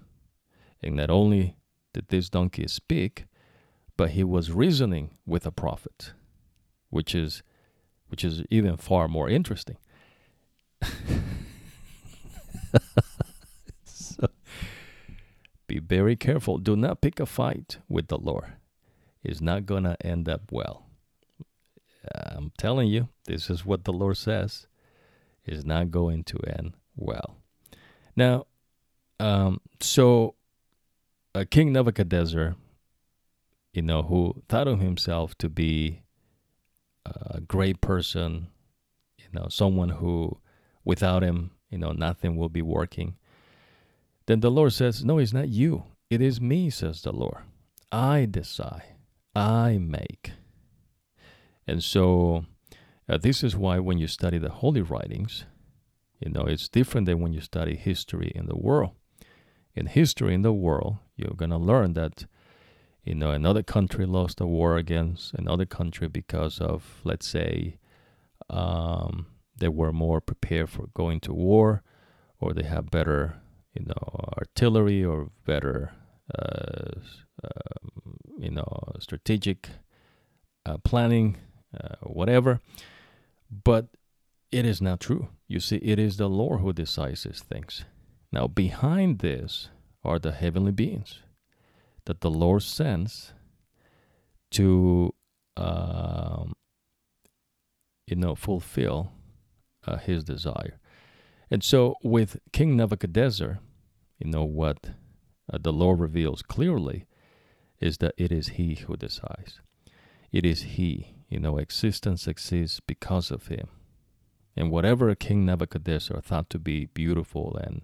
[0.82, 1.56] And not only
[1.94, 3.26] did this donkey speak,
[3.96, 6.12] but he was reasoning with a prophet,
[6.90, 7.42] which is
[8.08, 9.76] which is even far more interesting.
[13.84, 14.28] so
[15.66, 16.58] be very careful.
[16.58, 18.52] Do not pick a fight with the Lord.
[19.22, 20.86] It's not going to end up well.
[22.12, 24.66] I'm telling you, this is what the Lord says
[25.44, 27.36] is not going to end well.
[28.16, 28.46] Now,
[29.20, 30.34] um, so
[31.34, 32.56] uh, King Nebuchadnezzar,
[33.72, 36.02] you know, who thought of himself to be
[37.06, 38.48] a great person,
[39.18, 40.38] you know, someone who
[40.84, 43.16] without him, you know, nothing will be working.
[44.26, 45.84] Then the Lord says, No, it's not you.
[46.10, 47.38] It is me, says the Lord.
[47.90, 48.91] I decide,
[49.34, 50.32] I make.
[51.66, 52.44] And so
[53.08, 55.44] uh, this is why when you study the holy writings,
[56.20, 58.92] you know, it's different than when you study history in the world.
[59.74, 62.26] In history in the world, you're going to learn that,
[63.04, 67.78] you know, another country lost a war against another country because of, let's say,
[68.50, 69.26] um,
[69.56, 71.82] they were more prepared for going to war
[72.38, 73.40] or they have better,
[73.74, 75.92] you know, artillery or better,
[76.38, 77.00] uh,
[77.42, 79.68] uh, you know, strategic
[80.66, 81.36] uh, planning,
[81.78, 82.60] uh, whatever.
[83.50, 83.88] But
[84.50, 85.28] it is not true.
[85.48, 87.84] You see, it is the Lord who decides these things.
[88.30, 89.68] Now, behind this
[90.04, 91.20] are the heavenly beings
[92.06, 93.32] that the Lord sends
[94.52, 95.14] to,
[95.56, 96.52] um,
[98.06, 99.12] you know, fulfill
[99.86, 100.78] uh, his desire.
[101.50, 103.60] And so, with King Nebuchadnezzar,
[104.18, 104.90] you know, what
[105.52, 107.06] uh, the Lord reveals clearly
[107.82, 109.60] is that it is he who decides.
[110.30, 113.68] It is he, you know, existence exists because of him.
[114.56, 117.82] And whatever King Nebuchadnezzar thought to be beautiful and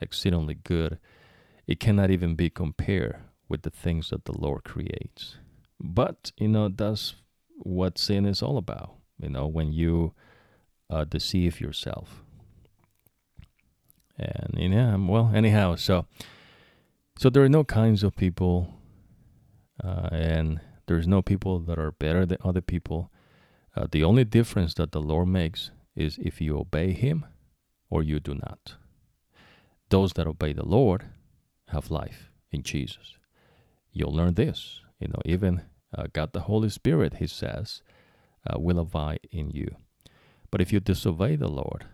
[0.00, 0.98] exceedingly good,
[1.66, 3.18] it cannot even be compared
[3.48, 5.36] with the things that the Lord creates.
[5.78, 7.14] But, you know, that's
[7.58, 10.12] what sin is all about, you know, when you
[10.90, 12.22] uh, deceive yourself.
[14.18, 16.06] And, yeah, well, anyhow, so
[17.18, 18.74] so there are no kinds of people,
[19.82, 23.10] uh, and there's no people that are better than other people.
[23.76, 27.26] Uh, the only difference that the Lord makes is if you obey Him
[27.90, 28.74] or you do not.
[29.90, 31.04] Those that obey the Lord
[31.68, 33.14] have life in Jesus.
[33.92, 34.80] You'll learn this.
[35.00, 35.62] You know, even
[35.96, 37.82] uh, God the Holy Spirit, He says,
[38.48, 39.76] uh, will abide in you.
[40.50, 41.86] But if you disobey the Lord,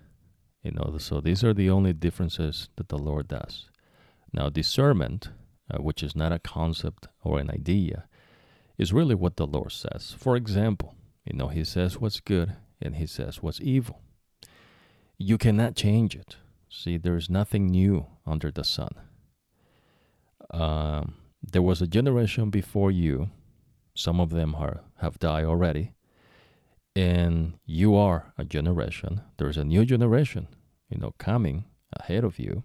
[0.62, 3.68] you know, so these are the only differences that the Lord does.
[4.32, 5.30] Now, discernment,
[5.72, 8.04] uh, which is not a concept or an idea,
[8.78, 10.14] is really what the Lord says.
[10.18, 10.94] For example,
[11.24, 14.00] you know, He says what's good and He says what's evil.
[15.18, 16.36] You cannot change it.
[16.68, 18.94] See, there is nothing new under the sun.
[20.50, 23.30] Um, there was a generation before you.
[23.94, 25.92] Some of them are, have died already.
[26.96, 29.20] And you are a generation.
[29.38, 30.48] There's a new generation,
[30.88, 32.64] you know, coming ahead of you.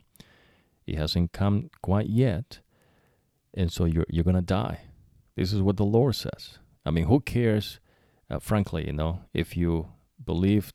[0.85, 2.59] It hasn't come quite yet.
[3.57, 4.81] And so you're, you're to die.
[5.35, 6.59] This is what the Lord says.
[6.85, 7.81] I mean, who cares
[8.29, 9.89] uh, frankly, you know, if you
[10.23, 10.71] believe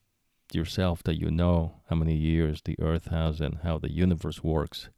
[0.51, 4.89] yourself that you know how many years the earth has and how the universe works,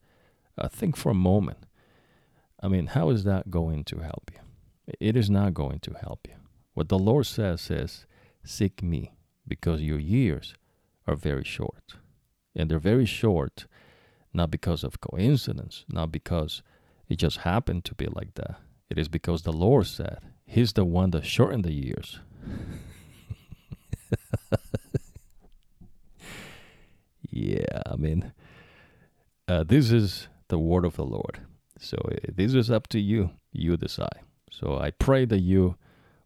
[0.57, 1.65] uh, think for a moment.
[2.61, 4.39] I mean, how is that going to help you?
[4.99, 6.35] It is not going to help you.
[6.73, 8.05] What the Lord says is,
[8.43, 9.15] Seek me,
[9.47, 10.55] because your years
[11.07, 11.95] are very short.
[12.55, 13.65] And they're very short
[14.33, 16.61] not because of coincidence, not because
[17.07, 18.57] it just happened to be like that.
[18.89, 22.19] It is because the Lord said, He's the one that shortened the years.
[27.29, 28.31] yeah, I mean,
[29.47, 31.41] uh, this is the word of the Lord.
[31.79, 33.31] So uh, this is up to you.
[33.51, 34.19] You decide.
[34.51, 35.75] So I pray that you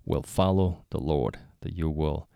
[0.06, 2.28] will follow the Lord, that you will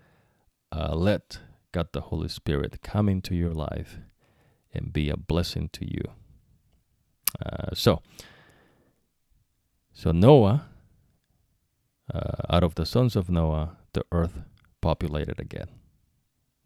[0.72, 1.38] uh, let
[1.72, 3.98] God the Holy Spirit come into your life
[4.72, 6.02] and be a blessing to you.
[7.44, 8.00] Uh, so,
[9.94, 10.66] so Noah,
[12.12, 12.20] uh,
[12.50, 14.42] out of the sons of Noah, the earth
[14.82, 15.68] populated again.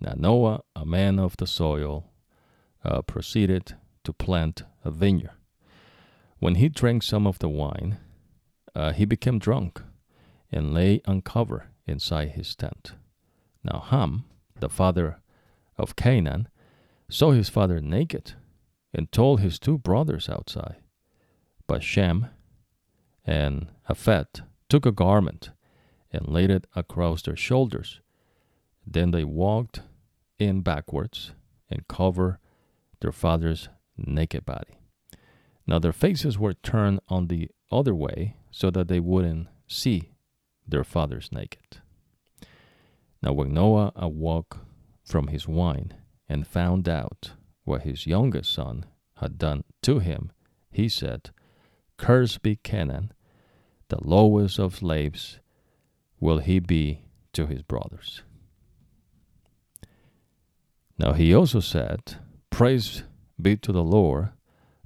[0.01, 2.11] Now Noah, a man of the soil,
[2.85, 3.75] uh, proceeded
[4.05, 5.33] to plant a vineyard.
[6.39, 7.99] When he drank some of the wine,
[8.75, 9.83] uh, he became drunk
[10.51, 12.93] and lay uncovered inside his tent.
[13.63, 14.25] Now Ham,
[14.59, 15.21] the father
[15.77, 16.49] of Canaan,
[17.11, 18.33] saw his father naked
[18.95, 20.77] and told his two brothers outside.
[21.67, 22.29] But Shem
[23.29, 25.51] and Japhet took a garment
[26.11, 28.01] and laid it across their shoulders.
[28.87, 29.83] Then they walked
[30.39, 31.33] in backwards
[31.71, 32.39] and covered
[33.01, 33.69] their father's
[33.99, 34.79] naked body.
[35.67, 40.13] Now their faces were turned on the other way so that they wouldn't see
[40.67, 41.83] their father's naked.
[43.23, 44.61] Now when Noah awoke
[45.05, 45.93] from his wine,
[46.31, 47.33] and found out
[47.65, 50.33] what his youngest son had done to him,
[50.71, 51.31] he said,
[51.97, 53.13] Cursed be Canaan,
[53.89, 55.39] the lowest of slaves
[56.21, 58.23] will he be to his brothers.
[60.99, 62.17] Now he also said,
[62.51, 63.05] Praise
[63.41, 64.31] be to the Lord,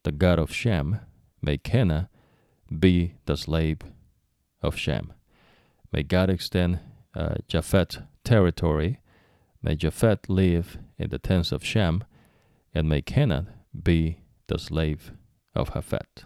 [0.03, 1.00] the God of Shem,
[1.40, 2.09] may Canaan
[2.78, 3.78] be the slave
[4.61, 5.12] of Shem.
[5.90, 6.80] May God extend
[7.14, 8.98] uh, Japhet territory
[9.62, 12.03] May Japhet live in the tents of Shem,
[12.74, 13.48] and may Canaan
[13.80, 15.12] be the slave
[15.55, 16.24] of Japhet.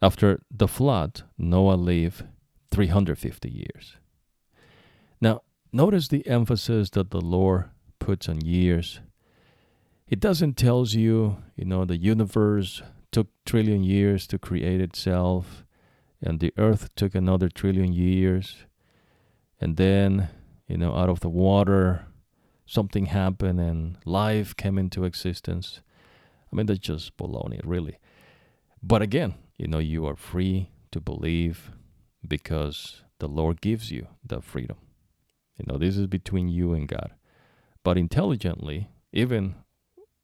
[0.00, 2.24] After the flood, Noah lived
[2.70, 3.96] 350 years.
[5.20, 5.42] Now,
[5.72, 9.00] notice the emphasis that the Lord puts on years.
[10.08, 15.64] It doesn't tell you, you know, the universe took trillion years to create itself,
[16.22, 18.64] and the earth took another trillion years,
[19.60, 20.28] and then,
[20.68, 22.06] you know, out of the water,
[22.66, 25.80] something happened and life came into existence.
[26.52, 27.98] I mean, that's just baloney, really.
[28.82, 31.72] But again, you know, you are free to believe
[32.26, 34.76] because the Lord gives you that freedom.
[35.56, 37.12] You know, this is between you and God.
[37.82, 39.56] But intelligently, even,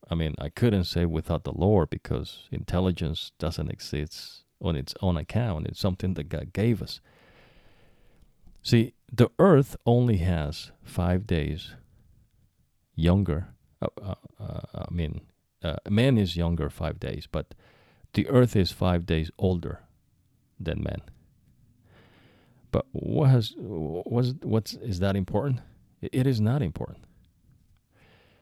[0.08, 5.16] I mean, I couldn't say without the Lord because intelligence doesn't exist on its own
[5.16, 5.66] account.
[5.66, 7.00] It's something that God gave us.
[8.62, 11.74] See, the earth only has five days
[12.94, 13.48] younger.
[13.82, 15.20] Uh, uh, uh, I mean,
[15.62, 17.54] uh, man is younger five days, but
[18.14, 19.80] the earth is five days older
[20.58, 21.02] than man.
[22.70, 25.60] But what has what's what's is that important?
[26.00, 27.04] It is not important.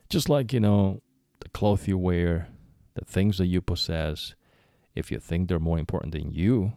[0.09, 1.03] Just like you know,
[1.41, 2.49] the clothes you wear,
[2.95, 4.35] the things that you possess.
[4.95, 6.75] If you think they're more important than you,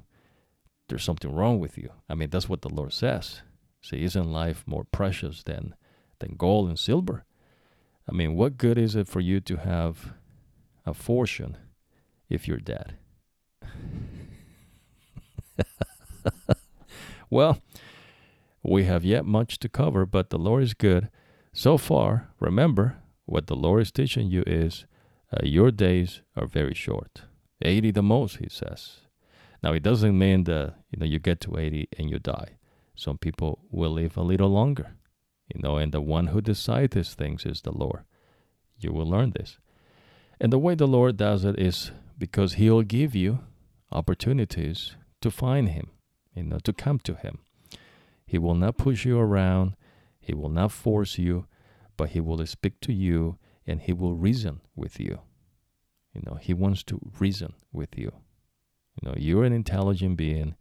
[0.88, 1.90] there's something wrong with you.
[2.10, 3.42] I mean, that's what the Lord says.
[3.82, 5.76] See, isn't life more precious than
[6.20, 7.26] than gold and silver?
[8.10, 10.14] I mean, what good is it for you to have
[10.86, 11.58] a fortune
[12.30, 12.96] if you're dead?
[17.30, 17.60] well,
[18.64, 21.10] we have yet much to cover, but the Lord is good.
[21.54, 24.86] So far, remember what the Lord is teaching you is
[25.32, 27.22] uh, your days are very short.
[27.62, 29.02] 80 the most, he says.
[29.64, 32.58] Now, it doesn't mean that you know you get to 80 and you die.
[32.96, 34.96] Some people will live a little longer
[35.54, 38.04] you know, and the one who decides these things is the Lord.
[38.80, 39.58] You will learn this.
[40.40, 43.40] And the way the Lord does it is because He'll give you
[43.92, 45.90] opportunities to find Him,
[46.34, 47.40] you know, to come to Him.
[48.26, 49.76] He will not push you around,
[50.20, 51.46] He will not force you,
[51.98, 55.20] but He will speak to you and He will reason with you.
[56.14, 58.12] You know, He wants to reason with you.
[59.02, 60.56] You know, you're an intelligent being.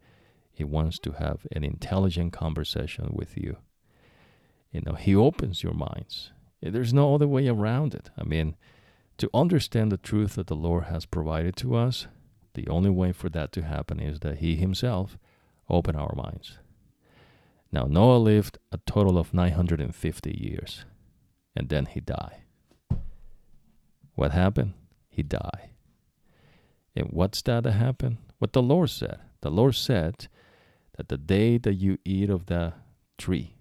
[0.51, 3.57] He wants to have an intelligent conversation with you.
[4.71, 6.31] You know, he opens your minds.
[6.61, 8.09] There's no other way around it.
[8.17, 8.55] I mean,
[9.17, 12.07] to understand the truth that the Lord has provided to us,
[12.53, 15.17] the only way for that to happen is that He Himself
[15.69, 16.59] open our minds.
[17.71, 20.85] Now, Noah lived a total of 950 years,
[21.55, 22.43] and then he died.
[24.13, 24.75] What happened?
[25.09, 25.71] He died.
[26.95, 28.17] And what's that that happened?
[28.39, 29.19] What the Lord said.
[29.41, 30.27] The Lord said
[30.97, 32.73] that the day that you eat of the
[33.17, 33.57] tree,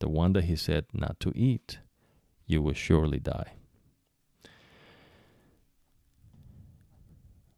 [0.00, 1.78] the one that He said not to eat,
[2.46, 3.54] you will surely die.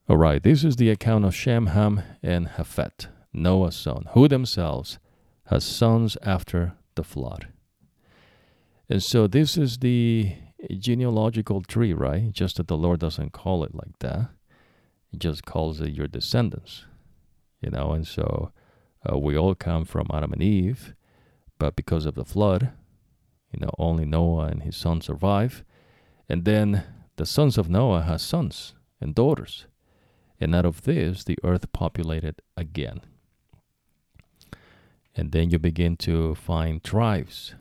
[0.09, 5.01] All right, this is the account of Shem, Ham, and Japhet, Noah's son, who themselves
[5.47, 7.49] had sons after the flood.
[8.89, 10.33] And so this is the
[10.79, 12.31] genealogical tree, right?
[12.31, 14.29] Just that the Lord doesn't call it like that.
[15.11, 16.85] He just calls it your descendants,
[17.61, 17.91] you know.
[17.91, 18.53] And so
[19.11, 20.95] uh, we all come from Adam and Eve,
[21.59, 22.71] but because of the flood,
[23.53, 25.65] you know, only Noah and his sons survive.
[26.29, 26.85] And then
[27.17, 29.67] the sons of Noah has sons and daughters.
[30.41, 33.01] And out of this, the earth populated again.
[35.15, 37.55] And then you begin to find tribes.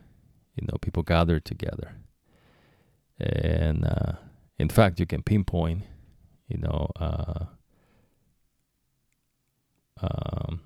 [0.54, 1.96] You know, people gather together.
[3.18, 4.12] And uh,
[4.58, 5.84] in fact, you can pinpoint,
[6.48, 7.46] you know, uh,
[10.00, 10.60] um,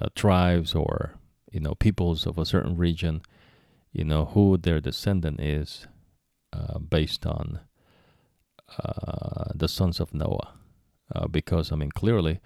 [0.00, 1.14] uh, tribes or
[1.50, 3.22] you know peoples of a certain region,
[3.92, 5.86] you know who their descendant is,
[6.52, 7.60] uh, based on
[9.54, 10.54] the sons of Noah,
[11.14, 12.40] uh, because I mean clearly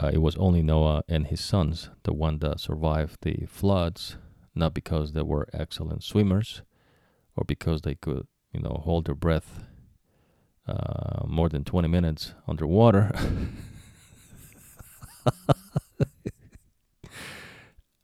[0.00, 4.16] uh, it was only Noah and his sons, the one that survived the floods,
[4.54, 6.62] not because they were excellent swimmers,
[7.36, 9.64] or because they could you know hold their breath
[10.68, 13.10] uh, more than 20 minutes underwater.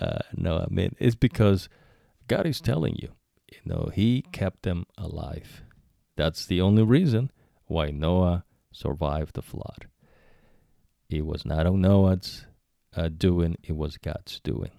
[0.01, 1.69] uh, no, I mean, it's because
[2.27, 3.11] God is telling you,
[3.53, 5.63] you know, He kept them alive.
[6.17, 7.31] That's the only reason
[7.67, 9.89] why Noah survived the flood.
[11.09, 12.47] It was not on Noah's
[12.97, 14.71] uh, doing, it was God's doing.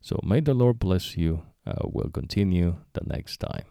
[0.00, 1.42] So may the Lord bless you.
[1.66, 3.64] Uh, we'll continue the next time.